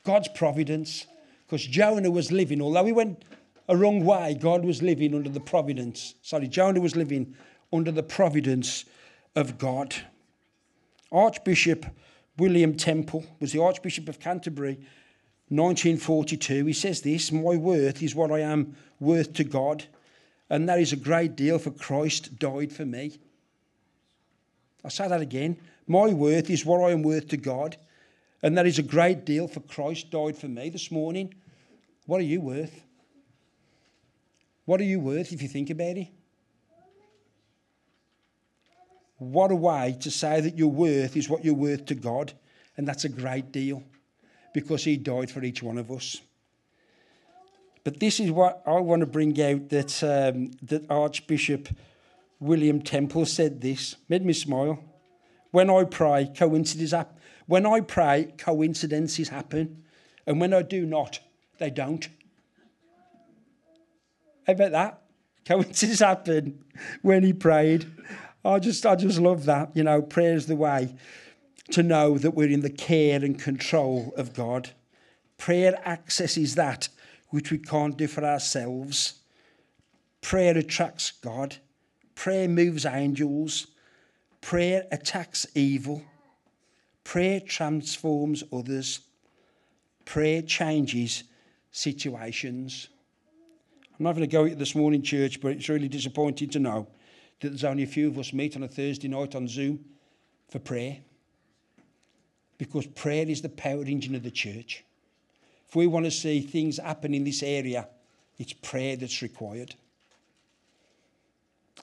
God's 0.02 0.28
providence. 0.28 1.06
Because 1.46 1.66
Jonah 1.66 2.10
was 2.10 2.32
living, 2.32 2.62
although 2.62 2.86
he 2.86 2.92
went 2.92 3.22
a 3.68 3.76
wrong 3.76 4.02
way, 4.02 4.34
God 4.34 4.64
was 4.64 4.82
living 4.82 5.14
under 5.14 5.28
the 5.28 5.40
providence. 5.40 6.14
Sorry, 6.22 6.48
Jonah 6.48 6.80
was 6.80 6.96
living 6.96 7.34
under 7.70 7.92
the 7.92 8.02
providence 8.02 8.86
of 9.36 9.58
God. 9.58 9.94
Archbishop 11.12 11.84
William 12.38 12.76
Temple 12.76 13.26
was 13.40 13.52
the 13.52 13.62
Archbishop 13.62 14.08
of 14.08 14.20
Canterbury, 14.20 14.76
1942. 15.48 16.64
He 16.64 16.72
says 16.72 17.02
this 17.02 17.30
My 17.30 17.56
worth 17.56 18.02
is 18.02 18.14
what 18.14 18.32
I 18.32 18.40
am 18.40 18.74
worth 19.00 19.34
to 19.34 19.44
God, 19.44 19.84
and 20.48 20.66
that 20.66 20.80
is 20.80 20.94
a 20.94 20.96
great 20.96 21.36
deal, 21.36 21.58
for 21.58 21.70
Christ 21.70 22.38
died 22.38 22.72
for 22.72 22.86
me. 22.86 23.18
I'll 24.84 24.90
say 24.90 25.08
that 25.08 25.20
again. 25.20 25.56
My 25.86 26.08
worth 26.08 26.50
is 26.50 26.64
what 26.64 26.80
I 26.80 26.90
am 26.90 27.02
worth 27.02 27.28
to 27.28 27.36
God, 27.36 27.76
and 28.42 28.56
that 28.58 28.66
is 28.66 28.78
a 28.78 28.82
great 28.82 29.24
deal, 29.24 29.48
for 29.48 29.60
Christ 29.60 30.10
died 30.10 30.36
for 30.36 30.48
me 30.48 30.68
this 30.68 30.90
morning. 30.90 31.34
What 32.06 32.20
are 32.20 32.24
you 32.24 32.40
worth? 32.40 32.82
What 34.66 34.80
are 34.80 34.84
you 34.84 35.00
worth 35.00 35.32
if 35.32 35.42
you 35.42 35.48
think 35.48 35.70
about 35.70 35.96
it? 35.96 36.08
What 39.18 39.50
a 39.50 39.56
way 39.56 39.96
to 40.00 40.10
say 40.10 40.40
that 40.40 40.58
your 40.58 40.70
worth 40.70 41.16
is 41.16 41.28
what 41.28 41.44
you're 41.44 41.54
worth 41.54 41.86
to 41.86 41.94
God. 41.94 42.32
And 42.76 42.86
that's 42.86 43.04
a 43.04 43.08
great 43.08 43.52
deal 43.52 43.82
because 44.52 44.84
He 44.84 44.96
died 44.96 45.30
for 45.30 45.42
each 45.42 45.62
one 45.62 45.78
of 45.78 45.90
us. 45.90 46.20
But 47.84 48.00
this 48.00 48.18
is 48.18 48.30
what 48.30 48.62
I 48.66 48.80
want 48.80 49.00
to 49.00 49.06
bring 49.06 49.40
out 49.40 49.68
that, 49.68 50.02
um, 50.02 50.50
that 50.62 50.90
Archbishop 50.90 51.68
William 52.44 52.82
Temple 52.82 53.24
said 53.24 53.62
this, 53.62 53.96
made 54.08 54.24
me 54.24 54.34
smile. 54.34 54.78
When 55.50 55.70
I 55.70 55.84
pray, 55.84 56.30
coincidences 56.36 56.92
happen. 56.92 57.16
When 57.46 57.64
I 57.64 57.80
pray, 57.80 58.34
coincidences 58.36 59.30
happen. 59.30 59.82
And 60.26 60.40
when 60.40 60.52
I 60.52 60.60
do 60.60 60.84
not, 60.84 61.20
they 61.58 61.70
don't. 61.70 62.06
How 64.46 64.52
about 64.52 64.72
that? 64.72 65.00
Coincidences 65.46 66.00
happen 66.00 66.64
when 67.02 67.22
he 67.22 67.32
prayed. 67.32 67.86
I 68.44 68.58
just, 68.58 68.84
I 68.84 68.94
just 68.94 69.18
love 69.18 69.46
that. 69.46 69.74
You 69.74 69.84
know, 69.84 70.02
prayer's 70.02 70.46
the 70.46 70.56
way 70.56 70.94
to 71.70 71.82
know 71.82 72.18
that 72.18 72.32
we're 72.32 72.50
in 72.50 72.60
the 72.60 72.70
care 72.70 73.24
and 73.24 73.38
control 73.38 74.12
of 74.16 74.34
God. 74.34 74.70
Prayer 75.38 75.80
accesses 75.86 76.54
that 76.54 76.88
which 77.30 77.50
we 77.50 77.58
can't 77.58 77.96
do 77.96 78.06
for 78.06 78.24
ourselves. 78.24 79.14
Prayer 80.20 80.56
attracts 80.56 81.10
God. 81.10 81.56
Prayer 82.14 82.48
moves 82.48 82.86
angels. 82.86 83.66
Prayer 84.40 84.84
attacks 84.92 85.46
evil. 85.54 86.02
Prayer 87.02 87.40
transforms 87.40 88.42
others. 88.52 89.00
Prayer 90.04 90.42
changes 90.42 91.24
situations. 91.70 92.88
I'm 93.98 94.04
not 94.04 94.16
going 94.16 94.28
to 94.28 94.32
go 94.32 94.44
into 94.44 94.56
this 94.56 94.74
morning, 94.74 95.02
church, 95.02 95.40
but 95.40 95.52
it's 95.52 95.68
really 95.68 95.88
disappointing 95.88 96.50
to 96.50 96.58
know 96.58 96.88
that 97.40 97.48
there's 97.50 97.64
only 97.64 97.84
a 97.84 97.86
few 97.86 98.08
of 98.08 98.18
us 98.18 98.32
meet 98.32 98.56
on 98.56 98.62
a 98.62 98.68
Thursday 98.68 99.08
night 99.08 99.34
on 99.34 99.46
Zoom 99.46 99.84
for 100.48 100.58
prayer. 100.58 100.98
Because 102.58 102.86
prayer 102.86 103.28
is 103.28 103.42
the 103.42 103.48
power 103.48 103.84
engine 103.84 104.14
of 104.14 104.22
the 104.22 104.30
church. 104.30 104.84
If 105.68 105.76
we 105.76 105.86
want 105.86 106.06
to 106.06 106.10
see 106.10 106.40
things 106.40 106.78
happen 106.78 107.14
in 107.14 107.24
this 107.24 107.42
area, 107.42 107.88
it's 108.38 108.52
prayer 108.52 108.96
that's 108.96 109.22
required. 109.22 109.74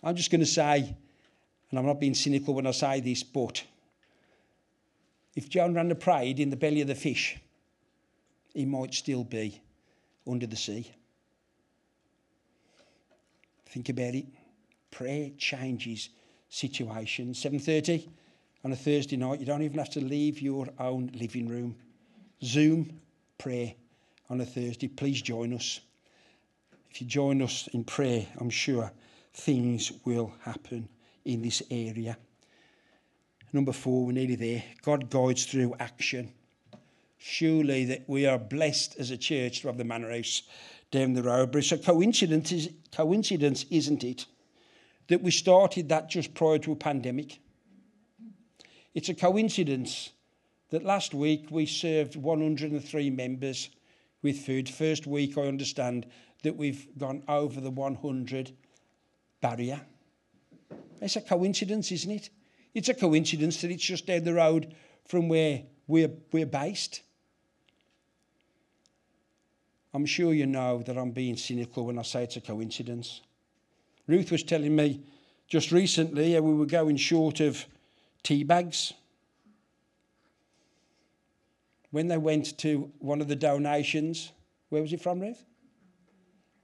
I'm 0.04 0.16
just 0.16 0.32
going 0.32 0.42
to 0.42 0.48
say, 0.48 0.96
and 1.70 1.80
I'm 1.80 1.86
not 1.86 2.00
being 2.00 2.14
cynical 2.14 2.54
when 2.54 2.68
I 2.68 2.72
say 2.72 3.00
this, 3.00 3.24
but 3.24 3.64
if 5.36 5.50
Jonah 5.50 5.80
hadn't 5.80 6.00
prayed 6.00 6.40
in 6.40 6.50
the 6.50 6.56
belly 6.56 6.82
of 6.82 6.88
the 6.88 6.96
fish, 6.96 7.38
he 8.54 8.66
might 8.66 8.94
still 8.94 9.24
be 9.24 9.62
under 10.28 10.48
the 10.48 10.56
sea. 10.56 10.92
Think 13.68 13.90
about 13.90 14.16
it. 14.16 14.26
Prayer 14.90 15.30
changes 15.38 16.10
situations. 16.50 17.40
7:30 17.40 18.10
on 18.64 18.74
a 18.74 18.76
Thursday 18.76 19.16
night, 19.16 19.40
you 19.40 19.46
don't 19.46 19.62
even 19.62 19.80
have 19.80 19.90
to 19.92 20.02
leave 20.02 20.42
your 20.42 20.68
own 20.78 21.10
living 21.14 21.48
room. 21.48 21.76
Zoom 22.44 23.00
prayer 23.38 23.74
on 24.30 24.42
a 24.42 24.46
Thursday. 24.46 24.88
Please 24.90 25.22
join 25.22 25.54
us. 25.54 25.80
If 26.90 27.02
you 27.02 27.08
join 27.08 27.42
us 27.42 27.70
in 27.70 27.86
prayer, 27.86 28.28
I'm 28.38 28.50
sure 28.50 28.92
things 29.34 29.92
will 30.06 30.34
happen 30.42 30.90
in 31.26 31.42
this 31.42 31.62
area. 31.70 32.18
Number 33.54 33.74
four, 33.74 34.06
we're 34.06 34.14
nearly 34.14 34.36
there. 34.36 34.64
God 34.82 35.10
guides 35.10 35.46
through 35.46 35.76
action. 35.80 36.32
Surely 37.18 37.86
that 37.86 38.04
we 38.08 38.26
are 38.26 38.40
blessed 38.40 38.96
as 38.98 39.12
a 39.12 39.18
church 39.18 39.62
to 39.62 39.68
have 39.68 39.78
the 39.78 39.84
manor 39.84 40.12
house 40.12 40.44
down 40.90 41.14
the 41.14 41.24
road. 41.24 41.52
But 41.52 41.60
it's 41.60 41.72
a 41.72 41.78
coincidence, 41.78 42.68
coincidence, 42.92 43.66
isn't 43.70 44.04
it, 44.04 44.26
that 45.08 45.22
we 45.22 45.32
started 45.32 45.90
that 45.90 46.10
just 46.10 46.34
prior 46.34 46.58
to 46.60 46.72
a 46.72 46.76
pandemic. 46.76 47.40
It's 48.94 49.10
a 49.10 49.14
coincidence 49.14 50.12
that 50.70 50.84
last 50.84 51.14
week 51.14 51.48
we 51.50 51.66
served 51.66 52.16
103 52.16 53.10
members 53.10 53.70
with 54.22 54.40
food. 54.40 54.70
First 54.70 55.08
week, 55.08 55.38
I 55.38 55.42
understand 55.42 56.06
that 56.44 56.56
we've 56.56 56.88
gone 56.98 57.24
over 57.28 57.62
the 57.62 57.70
100 57.70 58.52
barrier. 59.42 59.82
It's 61.02 61.16
a 61.16 61.22
coincidence, 61.22 61.92
isn't 61.92 62.12
it? 62.12 62.30
It's 62.74 62.90
a 62.90 62.94
coincidence 62.94 63.62
that 63.62 63.72
it's 63.72 63.84
just 63.84 64.06
down 64.06 64.24
the 64.24 64.34
road 64.34 64.74
from 65.06 65.28
where 65.28 65.64
we're, 65.88 66.12
we're 66.32 66.46
based. 66.46 67.02
I'm 69.94 70.06
sure 70.06 70.34
you 70.34 70.46
know 70.46 70.84
that 70.84 70.98
I'm 70.98 71.12
being 71.12 71.36
cynical 71.36 71.86
when 71.86 72.00
I 72.00 72.04
say 72.04 72.24
it's 72.24 72.38
a 72.38 72.42
coincidence. 72.42 73.22
Ruth 74.08 74.32
was 74.32 74.44
telling 74.44 74.76
me 74.76 75.02
just 75.48 75.72
recently 75.72 76.40
we 76.40 76.54
were 76.54 76.66
going 76.66 76.96
short 76.96 77.42
of 77.42 77.66
tea 78.24 78.44
bags. 78.44 78.94
When 81.90 82.08
they 82.08 82.18
went 82.18 82.58
to 82.60 82.90
one 83.00 83.20
of 83.20 83.28
the 83.28 83.36
donations, 83.36 84.32
where 84.70 84.82
was 84.82 84.94
it 84.94 85.02
from, 85.02 85.20
Ruth? 85.20 85.44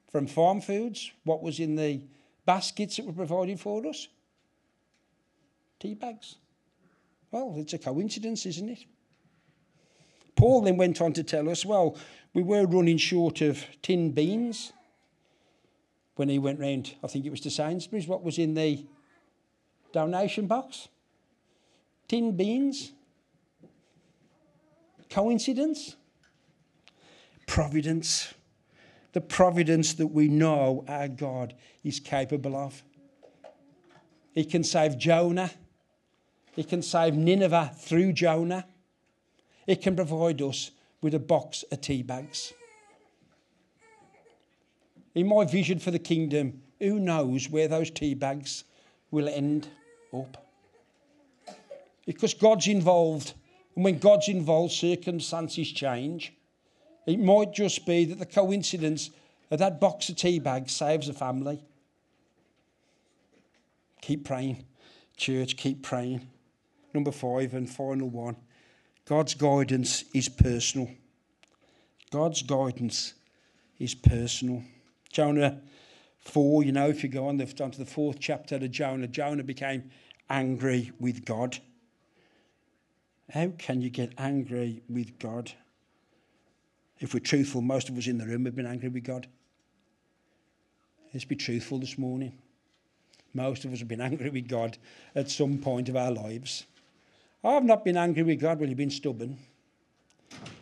From 0.10 0.26
Farm 0.26 0.62
Foods. 0.62 1.12
What 1.26 1.44
was 1.44 1.60
in 1.60 1.76
the 1.76 2.02
baskets 2.48 2.96
that 2.96 3.06
were 3.06 3.14
provided 3.14 3.60
for 3.60 3.86
us? 3.86 4.08
Tea 5.80 5.94
bags. 5.94 6.38
Well, 7.30 7.54
it's 7.58 7.74
a 7.74 7.78
coincidence, 7.78 8.48
isn't 8.48 8.70
it? 8.70 8.86
Paul 10.36 10.62
then 10.62 10.78
went 10.78 11.02
on 11.02 11.14
to 11.14 11.24
tell 11.24 11.50
us, 11.50 11.66
well, 11.66 11.98
we 12.34 12.42
were 12.42 12.66
running 12.66 12.98
short 12.98 13.42
of 13.42 13.64
tin 13.82 14.12
beans 14.12 14.72
when 16.16 16.30
he 16.30 16.40
went 16.40 16.60
round, 16.60 16.96
I 17.04 17.08
think 17.08 17.26
it 17.26 17.30
was 17.30 17.42
to 17.42 17.52
Sainsbury's. 17.52 18.08
What 18.08 18.24
was 18.24 18.40
in 18.40 18.56
the 18.56 18.86
donation 19.92 20.48
box? 20.48 20.88
Tin 22.08 22.36
beans. 22.36 22.92
Coincidence? 25.10 25.96
Providence. 27.46 28.34
The 29.18 29.22
providence 29.22 29.96
that 29.96 30.06
we 30.06 30.28
know 30.28 30.86
our 30.88 31.08
God 31.08 31.56
is 31.84 32.00
capable 32.00 32.56
of. 32.56 32.84
He 34.36 34.46
can 34.46 34.64
save 34.64 35.00
Jonah. 35.00 35.50
He 36.56 36.64
can 36.64 36.84
save 36.84 37.16
Nineveh 37.16 37.72
through 37.76 38.14
Jonah. 38.14 38.68
He 39.66 39.76
can 39.76 39.96
provide 39.96 40.40
us 40.44 40.70
with 41.02 41.16
a 41.16 41.20
box 41.20 41.64
of 41.72 41.82
tea 41.82 42.04
bags. 42.04 42.54
In 45.16 45.28
my 45.28 45.46
vision 45.46 45.80
for 45.80 45.90
the 45.90 45.98
kingdom, 45.98 46.62
who 46.80 47.00
knows 47.00 47.50
where 47.50 47.68
those 47.68 47.90
tea 47.90 48.14
bags 48.14 48.66
will 49.10 49.28
end 49.28 49.68
up? 50.14 50.46
Because 52.06 52.36
God's 52.36 52.68
involved. 52.68 53.34
And 53.76 53.84
when 53.84 53.98
God's 53.98 54.28
involved, 54.28 54.74
circumstances 54.74 55.72
change. 55.72 56.34
It 57.08 57.20
might 57.20 57.54
just 57.54 57.86
be 57.86 58.06
that 58.06 58.20
the 58.20 58.26
coincidence 58.26 59.10
of 59.50 59.60
that 59.60 59.80
box 59.80 60.10
of 60.10 60.18
tea 60.18 60.40
bags 60.40 60.74
saves 60.74 61.08
a 61.08 61.14
family. 61.14 61.64
Keep 64.02 64.26
praying, 64.26 64.66
church, 65.16 65.56
keep 65.56 65.82
praying. 65.82 66.28
Number 66.94 67.12
five 67.12 67.54
and 67.54 67.70
final 67.70 68.10
one 68.10 68.36
God's 69.06 69.34
guidance 69.34 70.04
is 70.14 70.28
personal. 70.28 70.90
God's 72.12 72.42
guidance 72.42 73.14
is 73.80 73.96
personal. 73.96 74.64
Jonah 75.10 75.62
4, 76.20 76.64
you 76.64 76.74
know, 76.74 76.90
if 76.90 77.04
you 77.04 77.10
go 77.10 77.28
on, 77.28 77.38
the, 77.38 77.46
on 77.64 77.72
to 77.72 77.80
the 77.80 77.86
fourth 77.86 78.20
chapter 78.20 78.56
of 78.56 78.72
Jonah, 78.72 79.08
Jonah 79.08 79.44
became 79.44 79.92
angry 80.30 80.92
with 81.00 81.24
God. 81.26 81.58
How 83.30 83.52
can 83.58 83.82
you 83.82 83.90
get 83.90 84.14
angry 84.18 84.82
with 84.90 85.20
God? 85.20 85.54
If 87.00 87.14
we're 87.14 87.20
truthful, 87.20 87.62
most 87.62 87.90
of 87.90 87.98
us 87.98 88.08
in 88.08 88.18
the 88.18 88.26
room 88.26 88.46
have 88.46 88.56
been 88.56 88.66
angry 88.66 88.90
with 88.90 89.04
God. 89.04 89.28
Let's 91.14 91.26
be 91.26 91.36
truthful 91.36 91.80
this 91.80 91.98
morning. 91.98 92.38
Most 93.34 93.66
of 93.66 93.74
us 93.74 93.80
have 93.80 93.88
been 93.88 94.02
angry 94.10 94.30
with 94.30 94.48
God 94.48 94.78
at 95.16 95.30
some 95.30 95.60
point 95.60 95.90
of 95.90 95.96
our 95.96 96.12
lives. 96.12 96.66
I've 97.44 97.64
not 97.64 97.86
been 97.86 97.98
angry 97.98 98.24
with 98.24 98.42
God 98.42 98.60
when 98.60 98.70
you've 98.70 98.78
been 98.78 98.90
stubborn. 98.90 99.38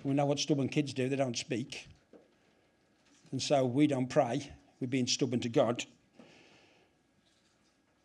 We 0.03 0.13
know 0.13 0.25
what 0.25 0.39
stubborn 0.39 0.69
kids 0.69 0.93
do, 0.93 1.09
they 1.09 1.15
don't 1.15 1.37
speak. 1.37 1.87
And 3.31 3.41
so 3.41 3.65
we 3.65 3.87
don't 3.87 4.07
pray. 4.07 4.51
We're 4.79 4.87
being 4.87 5.07
stubborn 5.07 5.39
to 5.41 5.49
God. 5.49 5.83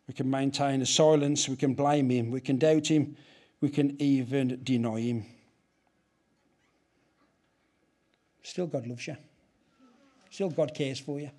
We 0.07 0.13
can 0.13 0.29
maintain 0.29 0.81
a 0.81 0.85
silence, 0.85 1.47
we 1.47 1.55
can 1.55 1.73
blame 1.73 2.09
Him, 2.09 2.31
we 2.31 2.41
can 2.41 2.57
doubt 2.57 2.87
Him, 2.87 3.15
we 3.61 3.69
can 3.69 4.01
even 4.01 4.59
deny 4.63 4.99
Him. 4.99 5.25
Still, 8.43 8.67
God 8.67 8.87
loves 8.87 9.07
you. 9.07 9.17
Still, 10.29 10.49
God 10.49 10.73
cares 10.73 10.99
for 10.99 11.19
you. 11.19 11.31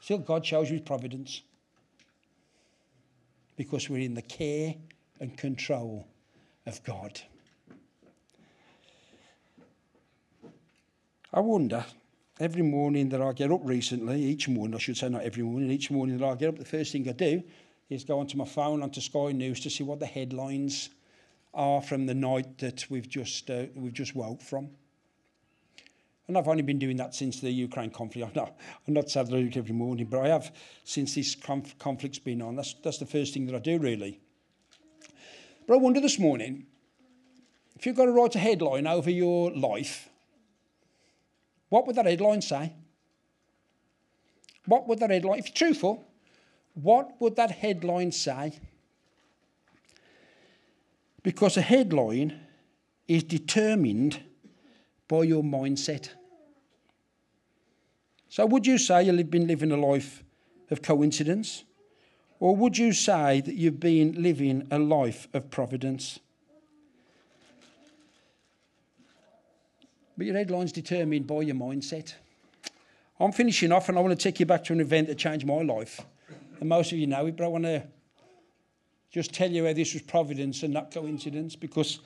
Still, 0.00 0.18
God 0.18 0.44
shows 0.44 0.68
you 0.70 0.76
His 0.76 0.84
providence. 0.84 1.42
Because 3.56 3.88
we're 3.88 4.02
in 4.04 4.14
the 4.14 4.22
care 4.22 4.74
and 5.20 5.36
control 5.36 6.06
of 6.66 6.82
God. 6.84 7.20
I 11.32 11.40
wonder, 11.40 11.84
every 12.40 12.62
morning 12.62 13.08
that 13.10 13.20
I 13.20 13.32
get 13.32 13.50
up 13.50 13.60
recently, 13.64 14.22
each 14.22 14.48
morning, 14.48 14.74
I 14.74 14.78
should 14.78 14.96
say 14.96 15.08
not 15.08 15.22
every 15.22 15.42
morning, 15.42 15.70
each 15.70 15.90
morning 15.90 16.18
that 16.18 16.26
I 16.26 16.34
get 16.36 16.48
up, 16.48 16.58
the 16.58 16.64
first 16.64 16.92
thing 16.92 17.08
I 17.08 17.12
do 17.12 17.42
is 17.90 18.04
go 18.04 18.18
onto 18.18 18.36
my 18.36 18.44
phone, 18.44 18.82
onto 18.82 19.00
Sky 19.00 19.32
News 19.32 19.60
to 19.60 19.70
see 19.70 19.82
what 19.82 19.98
the 19.98 20.06
headlines 20.06 20.90
are 21.52 21.82
from 21.82 22.06
the 22.06 22.14
night 22.14 22.58
that 22.58 22.88
we've 22.90 23.08
just, 23.08 23.50
uh, 23.50 23.64
we've 23.74 23.92
just 23.92 24.14
woke 24.14 24.40
from. 24.40 24.70
And 26.28 26.36
I've 26.36 26.46
only 26.46 26.62
been 26.62 26.78
doing 26.78 26.98
that 26.98 27.14
since 27.14 27.40
the 27.40 27.50
Ukraine 27.50 27.90
conflict. 27.90 28.28
I'm 28.36 28.42
not, 28.42 28.56
I'm 28.86 28.94
not 28.94 29.10
sadly 29.10 29.50
every 29.56 29.74
morning, 29.74 30.06
but 30.06 30.20
I 30.20 30.28
have 30.28 30.54
since 30.84 31.14
this 31.14 31.34
conf- 31.34 31.76
conflict's 31.78 32.18
been 32.18 32.42
on. 32.42 32.54
That's, 32.54 32.74
that's 32.84 32.98
the 32.98 33.06
first 33.06 33.34
thing 33.34 33.46
that 33.46 33.54
I 33.54 33.58
do, 33.58 33.78
really. 33.78 34.20
But 35.66 35.74
I 35.74 35.76
wonder 35.78 36.00
this 36.00 36.18
morning, 36.18 36.66
if 37.76 37.86
you've 37.86 37.96
got 37.96 38.06
to 38.06 38.12
write 38.12 38.34
a 38.34 38.38
headline 38.38 38.86
over 38.86 39.10
your 39.10 39.50
life, 39.52 40.08
what 41.70 41.86
would 41.86 41.96
that 41.96 42.06
headline 42.06 42.42
say? 42.42 42.72
What 44.66 44.86
would 44.86 44.98
that 45.00 45.10
headline, 45.10 45.38
if 45.38 45.46
you're 45.46 45.54
truthful, 45.54 46.04
what 46.74 47.20
would 47.20 47.36
that 47.36 47.50
headline 47.50 48.12
say? 48.12 48.58
Because 51.22 51.56
a 51.56 51.62
headline 51.62 52.38
is 53.06 53.22
determined 53.24 54.20
by 55.08 55.22
your 55.22 55.42
mindset. 55.42 56.10
So, 58.28 58.44
would 58.46 58.66
you 58.66 58.78
say 58.78 59.04
you've 59.04 59.30
been 59.30 59.46
living 59.46 59.72
a 59.72 59.76
life 59.76 60.22
of 60.70 60.82
coincidence? 60.82 61.64
Or 62.40 62.54
would 62.54 62.78
you 62.78 62.92
say 62.92 63.40
that 63.40 63.54
you've 63.54 63.80
been 63.80 64.22
living 64.22 64.68
a 64.70 64.78
life 64.78 65.26
of 65.34 65.50
providence? 65.50 66.20
But 70.16 70.26
your 70.26 70.36
headline's 70.36 70.72
determined 70.72 71.26
by 71.26 71.42
your 71.42 71.56
mindset. 71.56 72.14
I'm 73.20 73.32
finishing 73.32 73.72
off 73.72 73.88
and 73.88 73.98
I 73.98 74.00
want 74.00 74.18
to 74.18 74.22
take 74.22 74.38
you 74.38 74.46
back 74.46 74.64
to 74.64 74.72
an 74.72 74.80
event 74.80 75.08
that 75.08 75.18
changed 75.18 75.46
my 75.46 75.62
life. 75.62 76.00
And 76.60 76.68
most 76.68 76.92
of 76.92 76.98
you 76.98 77.06
know 77.06 77.26
it, 77.26 77.36
but 77.36 77.44
I 77.44 77.48
want 77.48 77.64
to 77.64 77.82
just 79.10 79.32
tell 79.32 79.50
you 79.50 79.66
how 79.66 79.72
this 79.72 79.94
was 79.94 80.02
providence 80.02 80.62
and 80.62 80.72
not 80.72 80.92
coincidence 80.92 81.56
because 81.56 82.00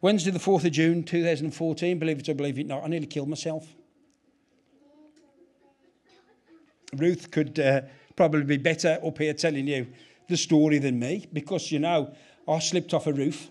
Wednesday, 0.00 0.30
the 0.30 0.38
4th 0.38 0.64
of 0.64 0.72
June 0.72 1.02
2014, 1.02 1.98
believe 1.98 2.20
it 2.20 2.28
or 2.28 2.34
believe 2.34 2.58
it 2.58 2.66
not, 2.66 2.84
I 2.84 2.88
nearly 2.88 3.06
killed 3.06 3.28
myself. 3.28 3.66
Ruth 6.96 7.30
could 7.30 7.58
uh, 7.58 7.82
probably 8.16 8.44
be 8.44 8.58
better 8.58 8.98
up 9.02 9.16
here 9.16 9.32
telling 9.32 9.66
you 9.66 9.86
the 10.28 10.36
story 10.36 10.78
than 10.78 10.98
me 10.98 11.26
because, 11.32 11.72
you 11.72 11.78
know, 11.78 12.14
I 12.46 12.58
slipped 12.58 12.92
off 12.92 13.06
a 13.06 13.12
roof 13.14 13.48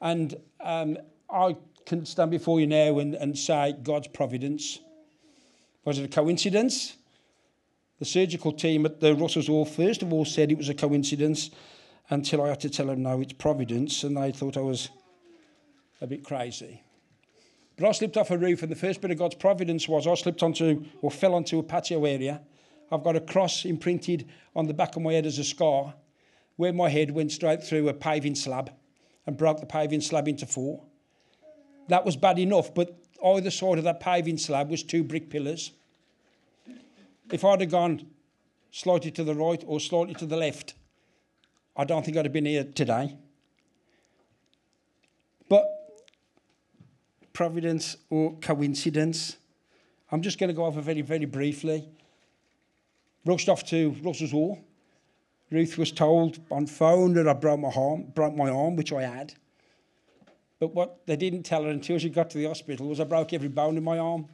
and 0.00 0.36
um, 0.60 0.96
I 1.28 1.56
can 1.86 2.06
stand 2.06 2.30
before 2.30 2.60
you 2.60 2.68
now 2.68 3.00
and, 3.00 3.14
and 3.16 3.36
say 3.36 3.74
God's 3.82 4.06
providence. 4.06 4.78
Was 5.84 5.98
it 5.98 6.04
a 6.04 6.08
coincidence? 6.08 6.96
The 7.98 8.04
surgical 8.04 8.52
team 8.52 8.86
at 8.86 9.00
the 9.00 9.16
Russell's 9.16 9.48
Hall 9.48 9.64
first 9.64 10.02
of 10.02 10.12
all 10.12 10.24
said 10.24 10.52
it 10.52 10.58
was 10.58 10.68
a 10.68 10.74
coincidence 10.74 11.50
until 12.10 12.42
I 12.42 12.50
had 12.50 12.60
to 12.60 12.70
tell 12.70 12.86
them, 12.86 13.02
no, 13.02 13.20
it's 13.20 13.32
providence, 13.32 14.04
and 14.04 14.16
they 14.16 14.30
thought 14.30 14.56
I 14.56 14.60
was 14.60 14.88
a 16.00 16.06
bit 16.06 16.24
crazy. 16.24 16.82
But 17.80 17.88
I 17.88 17.92
slipped 17.92 18.18
off 18.18 18.30
a 18.30 18.36
roof, 18.36 18.62
and 18.62 18.70
the 18.70 18.76
first 18.76 19.00
bit 19.00 19.10
of 19.10 19.16
God's 19.16 19.36
providence 19.36 19.88
was 19.88 20.06
I 20.06 20.14
slipped 20.14 20.42
onto 20.42 20.84
or 21.00 21.10
fell 21.10 21.34
onto 21.34 21.58
a 21.58 21.62
patio 21.62 22.04
area. 22.04 22.42
I've 22.92 23.02
got 23.02 23.16
a 23.16 23.20
cross 23.20 23.64
imprinted 23.64 24.28
on 24.54 24.66
the 24.66 24.74
back 24.74 24.96
of 24.96 25.02
my 25.02 25.14
head 25.14 25.24
as 25.24 25.38
a 25.38 25.44
scar, 25.44 25.94
where 26.56 26.74
my 26.74 26.90
head 26.90 27.10
went 27.10 27.32
straight 27.32 27.62
through 27.62 27.88
a 27.88 27.94
paving 27.94 28.34
slab 28.34 28.70
and 29.26 29.34
broke 29.34 29.60
the 29.60 29.66
paving 29.66 30.02
slab 30.02 30.28
into 30.28 30.44
four. 30.44 30.82
That 31.88 32.04
was 32.04 32.16
bad 32.16 32.38
enough, 32.38 32.74
but 32.74 33.02
either 33.24 33.50
side 33.50 33.78
of 33.78 33.84
that 33.84 33.98
paving 33.98 34.36
slab 34.36 34.70
was 34.70 34.82
two 34.82 35.02
brick 35.02 35.30
pillars. 35.30 35.72
If 37.32 37.46
I'd 37.46 37.62
have 37.62 37.70
gone 37.70 38.06
slightly 38.70 39.10
to 39.12 39.24
the 39.24 39.34
right 39.34 39.64
or 39.66 39.80
slightly 39.80 40.12
to 40.16 40.26
the 40.26 40.36
left, 40.36 40.74
I 41.74 41.84
don't 41.84 42.04
think 42.04 42.18
I'd 42.18 42.26
have 42.26 42.32
been 42.34 42.44
here 42.44 42.64
today. 42.64 43.16
But 45.48 45.64
providence 47.40 47.96
or 48.10 48.36
coincidence, 48.42 49.38
I'm 50.12 50.20
just 50.20 50.38
going 50.38 50.48
to 50.48 50.54
go 50.54 50.66
over 50.66 50.82
very, 50.82 51.00
very 51.00 51.24
briefly. 51.24 51.88
Rushed 53.24 53.48
off 53.48 53.64
to 53.68 53.96
Russell's 54.02 54.32
Hall. 54.32 54.58
Ruth 55.50 55.78
was 55.78 55.90
told 55.90 56.38
on 56.50 56.66
phone 56.66 57.14
that 57.14 57.26
I 57.26 57.32
broke 57.32 57.60
my 57.60 57.70
arm, 57.74 58.12
broke 58.14 58.36
my 58.36 58.50
arm, 58.50 58.76
which 58.76 58.92
I 58.92 59.04
had. 59.04 59.32
But 60.58 60.74
what 60.74 61.06
they 61.06 61.16
didn't 61.16 61.44
tell 61.44 61.62
her 61.62 61.70
until 61.70 61.98
she 61.98 62.10
got 62.10 62.28
to 62.28 62.36
the 62.36 62.44
hospital 62.44 62.88
was 62.88 63.00
I 63.00 63.04
broke 63.04 63.32
every 63.32 63.48
bone 63.48 63.78
in 63.78 63.84
my 63.84 63.96
arm. 63.96 64.26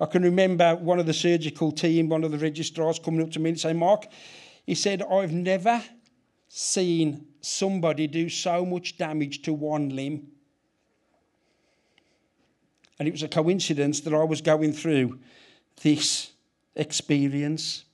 I 0.00 0.06
can 0.06 0.24
remember 0.24 0.74
one 0.74 0.98
of 0.98 1.06
the 1.06 1.14
surgical 1.14 1.70
team, 1.70 2.08
one 2.08 2.24
of 2.24 2.32
the 2.32 2.38
registrars 2.38 2.98
coming 2.98 3.22
up 3.22 3.30
to 3.30 3.38
me 3.38 3.50
and 3.50 3.60
saying, 3.60 3.78
Mark, 3.78 4.08
he 4.66 4.74
said, 4.74 5.00
I've 5.00 5.32
never 5.32 5.80
seen 6.48 7.28
somebody 7.40 8.08
do 8.08 8.28
so 8.28 8.66
much 8.66 8.98
damage 8.98 9.42
to 9.42 9.52
one 9.52 9.90
limb. 9.90 10.32
And 12.98 13.08
it 13.08 13.12
was 13.12 13.22
a 13.22 13.28
coincidence 13.28 14.00
that 14.00 14.14
I 14.14 14.24
was 14.24 14.40
going 14.40 14.72
through 14.72 15.18
this 15.82 16.32
experience. 16.76 17.84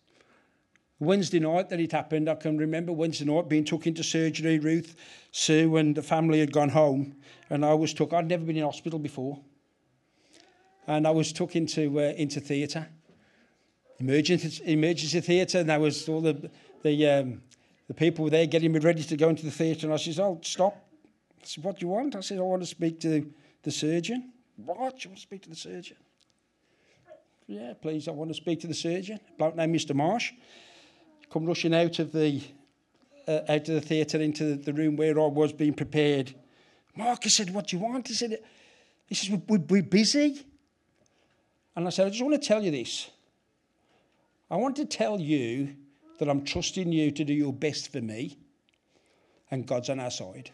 Wednesday 0.98 1.40
night 1.40 1.70
that 1.70 1.80
it 1.80 1.92
happened, 1.92 2.28
I 2.28 2.34
can 2.34 2.58
remember 2.58 2.92
Wednesday 2.92 3.24
night 3.24 3.48
being 3.48 3.64
took 3.64 3.86
into 3.86 4.02
surgery. 4.02 4.58
Ruth, 4.58 4.94
Sue, 5.32 5.76
and 5.76 5.94
the 5.94 6.02
family 6.02 6.40
had 6.40 6.52
gone 6.52 6.68
home, 6.68 7.16
and 7.48 7.64
I 7.64 7.72
was 7.74 7.94
took. 7.94 8.12
I'd 8.12 8.28
never 8.28 8.44
been 8.44 8.56
in 8.56 8.64
hospital 8.64 8.98
before 8.98 9.38
and 10.90 11.06
I 11.06 11.10
was 11.10 11.32
took 11.32 11.54
into 11.54 12.00
uh, 12.00 12.12
into 12.16 12.40
theatre, 12.40 12.88
emergency 13.98 14.60
emergency 14.64 15.20
theatre, 15.20 15.58
and 15.58 15.68
there 15.68 15.78
was 15.78 16.08
all 16.08 16.20
the 16.20 16.50
the 16.82 17.08
um, 17.08 17.42
the 17.86 17.94
people 17.94 18.24
were 18.24 18.30
there 18.30 18.46
getting 18.46 18.72
me 18.72 18.80
ready 18.80 19.04
to 19.04 19.16
go 19.16 19.28
into 19.28 19.44
the 19.44 19.52
theatre, 19.52 19.86
and 19.86 19.94
I 19.94 19.96
said, 19.96 20.18
"Oh, 20.18 20.40
stop! 20.42 20.84
I 21.40 21.44
said, 21.44 21.64
what 21.64 21.78
do 21.78 21.86
you 21.86 21.92
want?" 21.92 22.16
I 22.16 22.20
said, 22.20 22.38
"I 22.38 22.42
want 22.42 22.62
to 22.62 22.66
speak 22.66 23.00
to 23.00 23.32
the 23.62 23.70
surgeon." 23.70 24.32
What? 24.64 25.04
You 25.04 25.10
want 25.10 25.18
to 25.18 25.22
speak 25.22 25.42
to 25.42 25.50
the 25.50 25.56
surgeon? 25.56 25.96
Yeah, 27.46 27.72
please. 27.80 28.06
I 28.06 28.12
want 28.12 28.30
to 28.30 28.34
speak 28.34 28.60
to 28.60 28.66
the 28.66 28.74
surgeon. 28.74 29.18
Bloke 29.36 29.56
named 29.56 29.74
Mr. 29.74 29.94
Marsh. 29.94 30.32
Come 31.32 31.46
rushing 31.46 31.74
out 31.74 31.98
of 31.98 32.12
the 32.12 32.42
uh, 33.26 33.40
out 33.48 33.68
of 33.68 33.74
the 33.74 33.80
theatre 33.80 34.20
into 34.20 34.56
the 34.56 34.72
room 34.72 34.96
where 34.96 35.18
I 35.18 35.26
was 35.26 35.52
being 35.52 35.74
prepared. 35.74 36.34
Mark, 36.96 37.20
I 37.24 37.28
said, 37.28 37.50
"What 37.50 37.68
do 37.68 37.76
you 37.76 37.82
want?" 37.82 38.08
He 38.08 38.14
said, 38.14 38.38
"He 39.06 39.14
says 39.14 39.30
we're, 39.48 39.58
we're 39.58 39.82
busy." 39.82 40.44
And 41.76 41.86
I 41.86 41.90
said, 41.90 42.06
I 42.06 42.10
just 42.10 42.22
want 42.22 42.40
to 42.40 42.46
tell 42.46 42.62
you 42.62 42.70
this. 42.70 43.10
I 44.50 44.56
want 44.56 44.76
to 44.76 44.84
tell 44.84 45.20
you 45.20 45.76
that 46.18 46.28
I'm 46.28 46.44
trusting 46.44 46.92
you 46.92 47.10
to 47.12 47.24
do 47.24 47.32
your 47.32 47.52
best 47.52 47.92
for 47.92 48.00
me, 48.00 48.36
and 49.50 49.66
God's 49.66 49.88
on 49.88 50.00
our 50.00 50.10
side. 50.10 50.50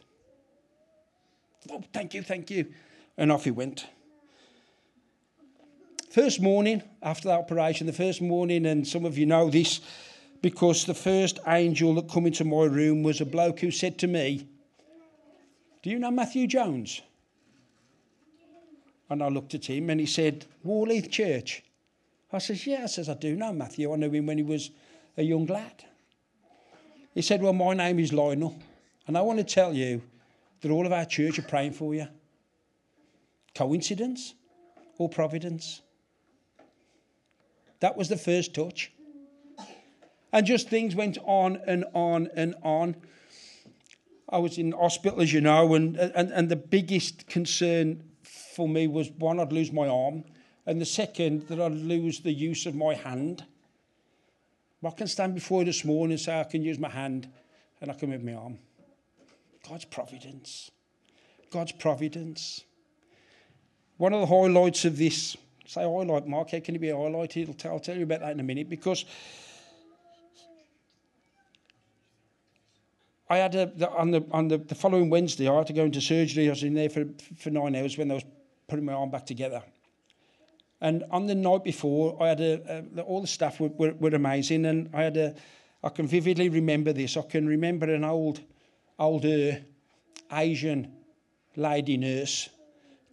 Oh, 1.71 1.83
thank 1.93 2.15
you, 2.15 2.23
thank 2.23 2.51
you. 2.51 2.73
And 3.17 3.33
off 3.33 3.45
he 3.45 3.51
went. 3.51 3.87
First 6.17 6.41
morning 6.41 6.83
after 7.03 7.29
the 7.29 7.35
operation, 7.35 7.87
the 7.87 7.93
first 7.93 8.23
morning, 8.23 8.65
and 8.65 8.89
some 8.89 9.05
of 9.05 9.19
you 9.19 9.27
know 9.27 9.51
this 9.51 9.83
because 10.41 10.87
the 10.87 10.95
first 10.95 11.39
angel 11.47 11.95
that 11.97 12.09
come 12.09 12.25
into 12.25 12.43
my 12.43 12.65
room 12.65 13.03
was 13.03 13.21
a 13.21 13.27
bloke 13.27 13.61
who 13.61 13.71
said 13.71 13.99
to 13.99 14.07
me, 14.07 14.49
Do 15.83 15.91
you 15.91 15.99
know 15.99 16.11
Matthew 16.11 16.47
Jones? 16.47 17.03
And 19.11 19.23
I 19.23 19.29
looked 19.29 19.53
at 19.53 19.67
him 19.67 19.91
and 19.91 20.01
he 20.01 20.07
said, 20.07 20.47
Warleith 20.65 21.11
Church. 21.11 21.63
I 22.33 22.39
says, 22.39 22.67
Yeah. 22.67 22.85
I 22.85 22.87
says, 22.87 23.11
I 23.11 23.15
do 23.15 23.37
know 23.37 23.53
Matthew. 23.53 23.93
I 23.93 23.97
knew 23.97 24.11
him 24.11 24.25
when 24.25 24.39
he 24.39 24.43
was 24.43 24.71
a 25.19 25.23
young 25.23 25.45
lad. 25.45 25.85
He 27.13 27.21
said, 27.21 27.43
Well, 27.43 27.53
my 27.53 27.75
name 27.75 27.99
is 27.99 28.15
Lionel, 28.15 28.59
and 29.07 29.19
I 29.19 29.21
want 29.21 29.39
to 29.39 29.45
tell 29.45 29.75
you 29.75 30.01
that 30.63 30.71
all 30.71 30.87
of 30.87 30.93
our 30.93 31.05
church 31.05 31.39
are 31.39 31.43
praying 31.43 31.73
for 31.73 31.95
you. 31.95 32.09
Coincidence 33.55 34.33
or 34.97 35.11
providence? 35.11 35.83
That 37.81 37.97
was 37.97 38.09
the 38.09 38.17
first 38.17 38.55
touch. 38.55 38.93
And 40.33 40.47
just 40.47 40.69
things 40.69 40.95
went 40.95 41.19
on 41.25 41.61
and 41.67 41.85
on 41.95 42.29
and 42.35 42.55
on. 42.63 42.97
I 44.29 44.39
was 44.39 44.59
in 44.59 44.73
hospital, 44.73 45.21
as 45.21 45.33
you 45.33 45.41
know, 45.41 45.75
and, 45.75 45.97
and, 45.97 46.33
and 46.33 46.49
the 46.49 46.57
biggest 46.57 47.29
concern 47.29 48.03
for 48.23 48.69
me 48.69 48.87
was 48.87 49.11
one, 49.11 49.39
I'd 49.39 49.53
lose 49.53 49.71
my 49.71 49.87
arm, 49.87 50.25
and 50.67 50.81
the 50.81 50.87
second, 50.87 51.47
that 51.49 51.61
I'd 51.61 51.73
lose 51.73 52.21
the 52.21 52.33
use 52.33 52.67
of 52.67 52.75
my 52.75 52.95
hand. 52.95 53.45
I 54.85 54.91
can 54.91 55.09
stand 55.09 55.35
before 55.35 55.61
you 55.61 55.67
this 55.67 55.85
morning 55.85 56.13
and 56.13 56.21
say 56.21 56.39
I 56.39 56.45
can 56.45 56.63
use 56.63 56.79
my 56.79 56.89
hand 56.89 57.29
and 57.81 57.91
I 57.91 57.95
can 57.95 58.11
move 58.11 58.23
my 58.23 58.35
arm. 58.35 58.59
God's 59.69 59.85
providence. 59.85 60.71
God's 61.51 61.73
providence. 61.73 62.65
One 63.97 64.13
of 64.13 64.21
the 64.21 64.27
highlights 64.27 64.85
of 64.85 64.97
this, 64.97 65.37
say 65.67 65.83
highlight, 65.83 66.27
Mark, 66.27 66.51
how 66.51 66.61
can 66.61 66.75
it 66.75 66.81
be 66.81 66.89
highlighted? 66.89 67.49
I'll 67.49 67.55
tell, 67.55 67.73
I'll 67.73 67.81
tell 67.81 67.97
you 67.97 68.05
about 68.05 68.21
that 68.21 68.33
in 68.33 68.41
a 68.41 68.45
minute 68.45 68.69
because 68.69 69.05
I 73.29 73.39
had 73.39 73.55
a, 73.55 73.67
the, 73.67 73.91
on, 73.91 74.11
the, 74.13 74.25
on 74.31 74.49
the, 74.49 74.59
the 74.59 74.75
following 74.75 75.11
Wednesday, 75.11 75.49
I 75.49 75.57
had 75.57 75.67
to 75.67 75.73
go 75.73 75.85
into 75.85 76.01
surgery. 76.01 76.47
I 76.47 76.51
was 76.51 76.63
in 76.63 76.75
there 76.75 76.89
for, 76.89 77.07
for 77.37 77.51
nine 77.51 77.75
hours 77.75 77.99
when 77.99 78.11
I 78.11 78.15
was 78.15 78.25
putting 78.69 78.85
my 78.85 78.93
arm 78.93 79.11
back 79.11 79.27
together. 79.27 79.63
And 80.81 81.05
on 81.11 81.27
the 81.27 81.35
night 81.35 81.65
before, 81.65 82.23
I 82.23 82.29
had 82.29 82.41
a, 82.41 82.85
a 82.97 83.03
all 83.03 83.21
the 83.21 83.27
staff 83.27 83.59
were, 83.61 83.69
were, 83.69 83.95
were 83.95 84.11
amazing, 84.11 84.67
and 84.67 84.91
I 84.93 85.03
had 85.03 85.17
a, 85.17 85.35
I 85.83 85.89
can 85.89 86.07
vividly 86.07 86.49
remember 86.49 86.93
this. 86.93 87.17
I 87.17 87.23
can 87.23 87.47
remember 87.47 87.93
an 87.93 88.05
old, 88.05 88.41
older 88.99 89.63
uh, 90.31 90.37
Asian 90.37 90.93
lady 91.57 91.97
nurse 91.97 92.49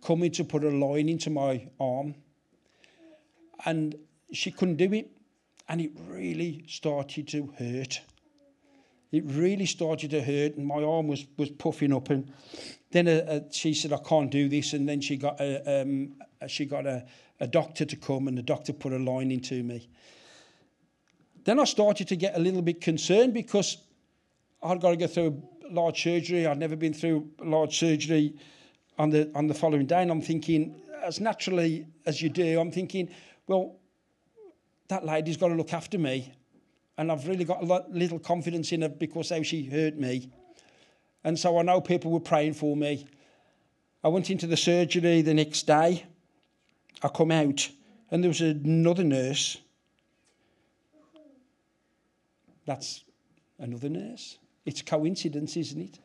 coming 0.04 0.32
to 0.32 0.44
put 0.44 0.64
a 0.64 0.70
line 0.70 1.08
into 1.08 1.30
my 1.30 1.68
arm, 1.80 2.16
and 3.66 3.96
she 4.32 4.52
couldn't 4.52 4.78
do 4.78 4.94
it, 4.94 5.10
and 5.68 5.82
it 5.82 5.92
really 6.08 6.64
started 6.68 7.28
to 7.30 7.54
hurt. 7.58 8.02
It 9.12 9.24
really 9.26 9.68
started 9.68 10.10
to 10.12 10.22
hurt, 10.22 10.58
and 10.58 10.66
my 10.66 10.84
arm 10.84 11.08
was 11.08 11.26
was 11.38 11.50
puffing 11.50 11.94
up, 11.94 12.10
and 12.10 12.32
then 12.92 13.08
uh, 13.08 13.26
uh, 13.28 13.40
she 13.52 13.74
said, 13.74 13.94
"I 13.94 13.98
can't 13.98 14.32
do 14.32 14.50
this," 14.50 14.74
and 14.74 14.88
then 14.88 15.02
she 15.02 15.18
got 15.18 15.40
a, 15.40 15.82
um, 15.82 16.14
she 16.48 16.66
got 16.66 16.86
a 16.86 17.06
a 17.40 17.48
doctor 17.48 17.84
to 17.84 17.96
come 17.96 18.28
and 18.28 18.38
the 18.38 18.42
doctor 18.42 18.72
put 18.74 18.94
a 18.94 18.98
line 18.98 19.32
into 19.32 19.64
me. 19.64 19.90
Then 21.44 21.60
I 21.60 21.66
started 21.66 22.08
to 22.08 22.16
get 22.16 22.38
a 22.38 22.40
little 22.40 22.62
bit 22.62 22.80
concerned 22.80 23.34
because 23.34 23.78
I'd 24.62 24.80
got 24.80 24.92
to 24.92 24.96
go 24.96 25.08
through 25.08 25.44
large 25.70 26.02
surgery. 26.02 26.48
I'd 26.48 26.58
never 26.58 26.78
been 26.78 26.94
through 26.94 27.28
large 27.42 27.78
surgery 27.78 28.36
on 28.98 29.10
the 29.10 29.30
on 29.36 29.48
the 29.48 29.54
following 29.54 29.86
day, 29.86 30.02
and 30.02 30.12
I'm 30.12 30.22
thinking, 30.22 30.82
as 31.04 31.20
naturally 31.20 31.86
as 32.06 32.22
you 32.22 32.30
do, 32.30 32.62
I'm 32.62 32.72
thinking, 32.72 33.10
well, 33.48 33.78
that 34.88 35.06
lady's 35.06 35.38
got 35.38 35.50
to 35.50 35.56
look 35.56 35.74
after 35.74 35.98
me, 35.98 36.34
and 36.98 37.12
I've 37.12 37.28
really 37.28 37.46
got 37.46 37.62
a 37.62 37.66
lot, 37.66 37.92
little 37.92 38.20
confidence 38.20 38.72
in 38.72 38.82
her 38.82 38.90
because 38.90 39.30
how 39.30 39.42
she 39.42 39.66
hurt 39.66 39.98
me, 39.98 40.30
and 41.24 41.38
so 41.38 41.58
I 41.58 41.64
know 41.64 41.82
people 41.82 42.12
were 42.12 42.20
praying 42.20 42.54
for 42.54 42.76
me. 42.76 43.06
I 44.04 44.10
went 44.10 44.30
into 44.30 44.48
the 44.48 44.58
surgery 44.58 45.22
the 45.22 45.34
next 45.34 45.66
day, 45.66 46.06
I 47.04 47.10
come 47.10 47.32
out 47.32 47.70
and 48.10 48.24
there 48.24 48.30
was 48.30 48.42
another 48.42 49.04
nurse. 49.04 49.58
That's 52.66 53.04
another 53.60 53.90
nurse. 53.90 54.38
It's 54.66 54.82
coincidence, 54.82 55.58
isn't 55.58 55.82
it? 55.82 56.00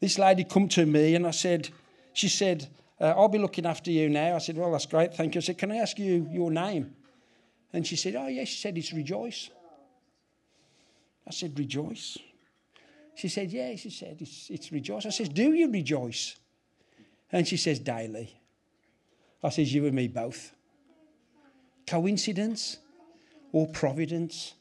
This 0.00 0.18
lady 0.18 0.44
come 0.44 0.68
to 0.70 0.84
me 0.84 1.14
and 1.14 1.26
I 1.26 1.30
said, 1.30 1.70
she 2.12 2.28
said, 2.28 2.68
uh, 3.02 3.14
I'll 3.16 3.28
be 3.28 3.38
looking 3.38 3.66
after 3.66 3.90
you 3.90 4.08
now. 4.08 4.36
I 4.36 4.38
said, 4.38 4.56
well, 4.56 4.72
that's 4.72 4.86
great, 4.86 5.12
thank 5.14 5.34
you. 5.34 5.40
I 5.40 5.42
said, 5.42 5.58
can 5.58 5.72
I 5.72 5.76
ask 5.76 5.98
you 5.98 6.26
your 6.30 6.50
name? 6.50 6.94
And 7.72 7.86
she 7.86 7.96
said, 7.96 8.14
oh, 8.14 8.28
yes. 8.28 8.48
She 8.48 8.60
said, 8.60 8.78
it's 8.78 8.92
Rejoice. 8.92 9.50
I 11.26 11.32
said, 11.32 11.58
Rejoice? 11.58 12.16
She 13.14 13.28
said, 13.28 13.50
yeah. 13.50 13.74
She 13.76 13.90
said, 13.90 14.16
it's, 14.20 14.48
it's 14.48 14.70
Rejoice. 14.70 15.04
I 15.04 15.10
said, 15.10 15.34
do 15.34 15.52
you 15.52 15.70
rejoice? 15.70 16.36
And 17.32 17.48
she 17.48 17.56
says, 17.56 17.78
daily. 17.78 18.38
I 19.42 19.48
says, 19.48 19.74
You 19.74 19.86
and 19.86 19.96
me 19.96 20.08
both. 20.08 20.54
Coincidence 21.86 22.78
or 23.52 23.66
providence? 23.66 24.54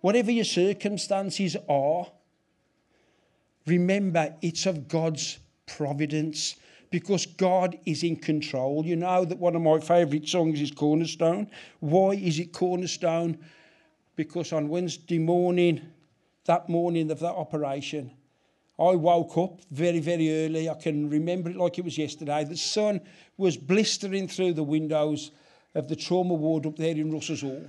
Whatever 0.00 0.30
your 0.30 0.44
circumstances 0.44 1.56
are, 1.68 2.06
remember 3.66 4.34
it's 4.42 4.66
of 4.66 4.88
God's 4.88 5.38
providence 5.66 6.56
because 6.90 7.26
God 7.26 7.78
is 7.86 8.02
in 8.02 8.16
control. 8.16 8.84
You 8.84 8.96
know 8.96 9.24
that 9.24 9.38
one 9.38 9.56
of 9.56 9.62
my 9.62 9.80
favourite 9.80 10.28
songs 10.28 10.60
is 10.60 10.70
Cornerstone. 10.70 11.50
Why 11.80 12.12
is 12.12 12.38
it 12.38 12.52
Cornerstone? 12.52 13.38
Because 14.14 14.52
on 14.52 14.68
Wednesday 14.68 15.18
morning, 15.18 15.82
that 16.46 16.68
morning 16.68 17.10
of 17.10 17.18
that 17.20 17.34
operation, 17.34 18.12
I 18.78 18.94
woke 18.94 19.36
up 19.38 19.60
very, 19.70 20.00
very 20.00 20.44
early. 20.44 20.68
I 20.68 20.74
can 20.74 21.08
remember 21.08 21.50
it 21.50 21.56
like 21.56 21.78
it 21.78 21.84
was 21.84 21.98
yesterday. 21.98 22.44
The 22.44 22.56
sun 22.56 23.00
was 23.36 23.56
blistering 23.56 24.28
through 24.28 24.52
the 24.52 24.62
windows 24.62 25.30
of 25.74 25.88
the 25.88 25.96
trauma 25.96 26.34
ward 26.34 26.66
up 26.66 26.76
there 26.76 26.94
in 26.94 27.10
Russell's 27.10 27.42
Hall. 27.42 27.66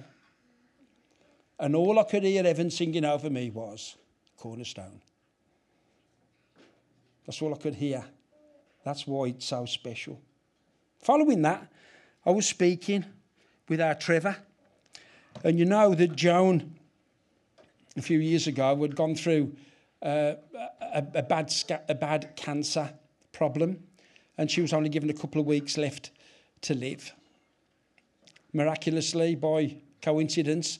And 1.59 1.75
all 1.75 1.97
I 1.97 2.03
could 2.03 2.23
hear 2.23 2.45
Evan 2.45 2.69
singing 2.69 3.05
over 3.05 3.29
me 3.29 3.49
was 3.49 3.95
Cornerstone. 4.37 5.01
That's 7.25 7.41
all 7.41 7.53
I 7.53 7.57
could 7.57 7.75
hear. 7.75 8.03
That's 8.87 9.05
why 9.05 9.25
it's 9.25 9.45
so 9.45 9.65
special. 9.65 10.17
Following 11.01 11.41
that, 11.41 11.67
I 12.25 12.31
was 12.31 12.47
speaking 12.47 13.03
with 13.67 13.81
our 13.81 13.95
Trevor. 13.95 14.37
And 15.43 15.59
you 15.59 15.65
know 15.65 15.93
that 15.93 16.15
Joan, 16.15 16.73
a 17.97 18.01
few 18.01 18.19
years 18.19 18.47
ago, 18.47 18.81
had 18.81 18.95
gone 18.95 19.13
through 19.13 19.53
uh, 20.01 20.35
a, 20.81 21.03
a, 21.15 21.21
bad 21.21 21.53
a 21.89 21.95
bad 21.95 22.37
cancer 22.37 22.93
problem, 23.33 23.83
and 24.37 24.49
she 24.49 24.61
was 24.61 24.71
only 24.71 24.87
given 24.87 25.09
a 25.09 25.13
couple 25.13 25.41
of 25.41 25.47
weeks 25.47 25.77
left 25.77 26.11
to 26.61 26.73
live. 26.73 27.11
Miraculously, 28.53 29.35
by 29.35 29.75
coincidence, 30.01 30.79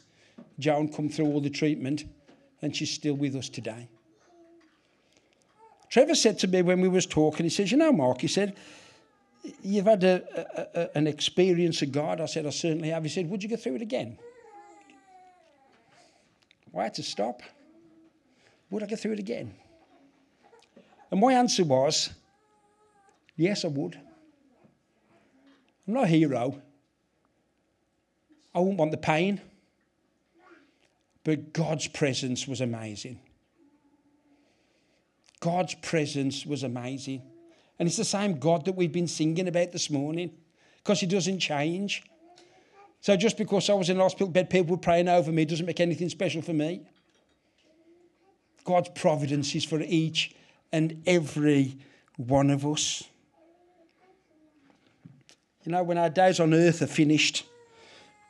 Joan 0.60 0.88
come 0.88 1.10
through 1.10 1.26
all 1.26 1.42
the 1.42 1.50
treatment, 1.50 2.06
and 2.62 2.74
she's 2.74 2.90
still 2.90 3.16
with 3.16 3.36
us 3.36 3.50
today. 3.50 3.90
Trevor 5.90 6.16
said 6.16 6.40
to 6.40 6.48
me 6.48 6.62
when 6.62 6.82
we 6.82 6.88
was 6.90 7.06
talking, 7.06 7.46
he 7.46 7.50
says, 7.50 7.72
"You 7.72 7.78
know, 7.78 7.92
Mark," 7.92 8.22
he 8.22 8.28
said, 8.28 8.56
"You've 9.62 9.86
had 9.86 10.04
a, 10.04 10.24
a, 10.36 10.82
a, 10.82 10.98
an 10.98 11.08
experience 11.08 11.82
of 11.82 11.92
God." 11.92 12.22
I 12.22 12.26
said, 12.26 12.46
"I 12.46 12.52
certainly 12.52 12.90
have." 12.90 13.04
He 13.04 13.10
said, 13.10 13.30
"Would 13.30 13.44
you 13.44 13.50
go 13.50 13.56
through 13.56 13.76
it 13.76 13.82
again?" 13.82 14.18
Why 16.72 16.84
had 16.84 16.94
to 16.96 17.04
stop? 17.04 17.42
Would 18.70 18.84
I 18.84 18.86
go 18.86 18.96
through 18.96 19.14
it 19.14 19.20
again? 19.20 19.54
And 21.10 21.20
my 21.20 21.34
answer 21.34 21.64
was, 21.64 22.12
yes, 23.36 23.64
I 23.64 23.70
would. 23.70 23.96
I'm 25.88 25.94
not 25.94 26.04
a 26.04 26.08
hero. 26.08 26.62
I 28.54 28.60
wouldn't 28.60 28.78
want 28.78 28.92
the 28.92 28.98
pain. 28.98 29.40
But 31.24 31.54
God's 31.54 31.88
presence 31.88 32.48
was 32.48 32.62
amazing. 32.62 33.20
God's 35.40 35.76
presence 35.76 36.46
was 36.46 36.64
amazing. 36.64 37.22
And 37.80 37.88
it's 37.88 37.98
the 37.98 38.06
same 38.06 38.40
God 38.40 38.66
that 38.66 38.74
we've 38.74 38.92
been 38.92 39.08
singing 39.08 39.48
about 39.48 39.72
this 39.72 39.90
morning 39.90 40.32
because 40.78 41.00
He 41.00 41.06
doesn't 41.06 41.40
change. 41.40 42.04
So 43.02 43.16
just 43.16 43.38
because 43.38 43.70
I 43.70 43.74
was 43.74 43.90
in 43.90 43.98
hospital 43.98 44.28
bed, 44.28 44.50
people 44.50 44.76
were 44.76 44.82
praying 44.82 45.08
over 45.08 45.32
me 45.32 45.46
doesn't 45.46 45.66
make 45.66 45.80
anything 45.80 46.10
special 46.10 46.42
for 46.42 46.54
me. 46.54 46.82
God's 48.64 48.90
providence 48.96 49.56
is 49.56 49.64
for 49.64 49.80
each 49.82 50.36
and 50.72 51.04
every 51.06 51.78
one 52.18 52.50
of 52.50 52.66
us. 52.66 53.04
You 55.64 55.72
know, 55.72 55.84
when 55.84 55.98
our 55.98 56.10
days 56.10 56.40
on 56.40 56.54
earth 56.54 56.82
are 56.82 56.88
finished, 56.88 57.46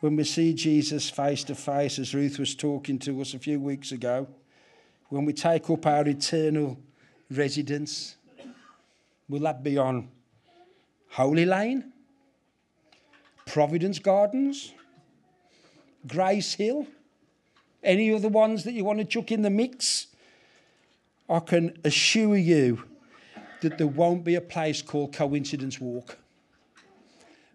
when 0.01 0.15
we 0.15 0.23
see 0.23 0.53
Jesus 0.53 1.09
face 1.09 1.43
to 1.45 1.55
face, 1.55 1.97
as 1.97 2.13
Ruth 2.13 2.37
was 2.37 2.53
talking 2.53 2.99
to 2.99 3.19
us 3.21 3.33
a 3.33 3.39
few 3.39 3.59
weeks 3.59 3.91
ago, 3.91 4.27
when 5.09 5.25
we 5.25 5.33
take 5.33 5.69
up 5.69 5.85
our 5.85 6.07
eternal 6.07 6.77
residence, 7.29 8.15
will 9.27 9.41
that 9.41 9.63
be 9.63 9.77
on 9.77 10.09
Holy 11.09 11.45
Lane, 11.45 11.91
Providence 13.45 13.99
Gardens, 13.99 14.73
Grace 16.05 16.53
Hill, 16.53 16.87
any 17.83 18.13
other 18.13 18.29
ones 18.29 18.63
that 18.63 18.73
you 18.73 18.83
want 18.83 18.99
to 18.99 19.05
chuck 19.05 19.31
in 19.31 19.41
the 19.41 19.49
mix? 19.49 20.07
I 21.29 21.39
can 21.39 21.77
assure 21.83 22.37
you 22.37 22.83
that 23.61 23.77
there 23.77 23.87
won't 23.87 24.23
be 24.23 24.35
a 24.35 24.41
place 24.41 24.81
called 24.81 25.13
Coincidence 25.13 25.79
Walk 25.79 26.17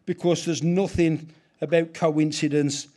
because 0.04 0.44
there's 0.44 0.62
nothing 0.62 1.30
about 1.60 1.94
coincidence 1.94 2.88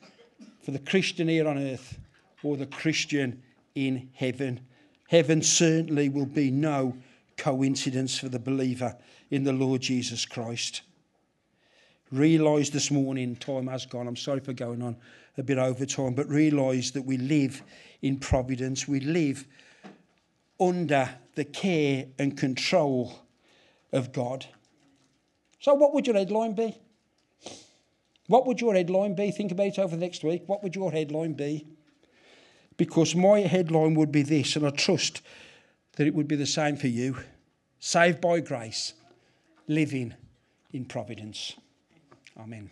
for 0.64 0.72
the 0.72 0.80
Christian 0.80 1.28
here 1.28 1.48
on 1.48 1.58
earth 1.58 2.00
or 2.44 2.58
the 2.58 2.66
Christian 2.66 3.42
in 3.76 4.10
heaven. 4.16 4.60
Heaven 5.08 5.42
certainly 5.42 6.10
will 6.10 6.26
be 6.26 6.52
no 6.52 6.98
coincidence 7.38 8.18
for 8.18 8.30
the 8.30 8.40
believer 8.40 8.98
in 9.30 9.44
the 9.44 9.54
Lord 9.54 9.82
Jesus 9.82 10.26
Christ. 10.26 10.82
Realise 12.12 12.70
this 12.70 12.92
morning, 12.92 13.36
time 13.36 13.68
has 13.68 13.86
gone. 13.86 14.08
I'm 14.08 14.16
sorry 14.16 14.40
for 14.40 14.54
going 14.54 14.82
on 14.82 14.96
a 15.38 15.44
bit 15.44 15.58
over 15.58 15.86
time, 15.86 16.14
but 16.14 16.28
realise 16.30 16.92
that 16.92 17.02
we 17.02 17.18
live 17.18 17.62
in 18.02 18.18
providence. 18.18 18.88
We 18.88 19.00
live 19.00 19.46
under 20.60 21.10
the 21.36 21.46
care 21.46 22.06
and 22.18 22.38
control 22.38 23.20
of 23.92 24.14
God. 24.14 24.46
So, 25.60 25.74
what 25.74 25.94
would 25.94 26.08
your 26.08 26.16
headline 26.16 26.54
be? 26.54 26.78
What 28.28 28.46
would 28.48 28.62
your 28.62 28.74
headline 28.74 29.16
be? 29.16 29.32
Think 29.32 29.52
about 29.52 29.68
it 29.68 29.80
over 29.80 29.96
the 29.96 30.02
next 30.02 30.24
week. 30.24 30.44
What 30.48 30.64
would 30.64 30.76
your 30.76 30.92
headline 30.92 31.34
be? 31.34 31.68
Because 32.78 33.16
my 33.16 33.42
headline 33.42 33.96
would 33.96 34.12
be 34.12 34.22
this, 34.22 34.56
and 34.56 34.66
I 34.66 34.70
trust 34.70 35.22
that 35.96 36.08
it 36.08 36.14
would 36.14 36.28
be 36.28 36.36
the 36.36 36.46
same 36.46 36.76
for 36.76 36.88
you 36.88 37.18
saved 37.80 38.20
by 38.20 38.40
grace, 38.40 38.94
living 39.68 40.14
in 40.74 40.86
providence. 40.86 41.54
Amen. 42.38 42.70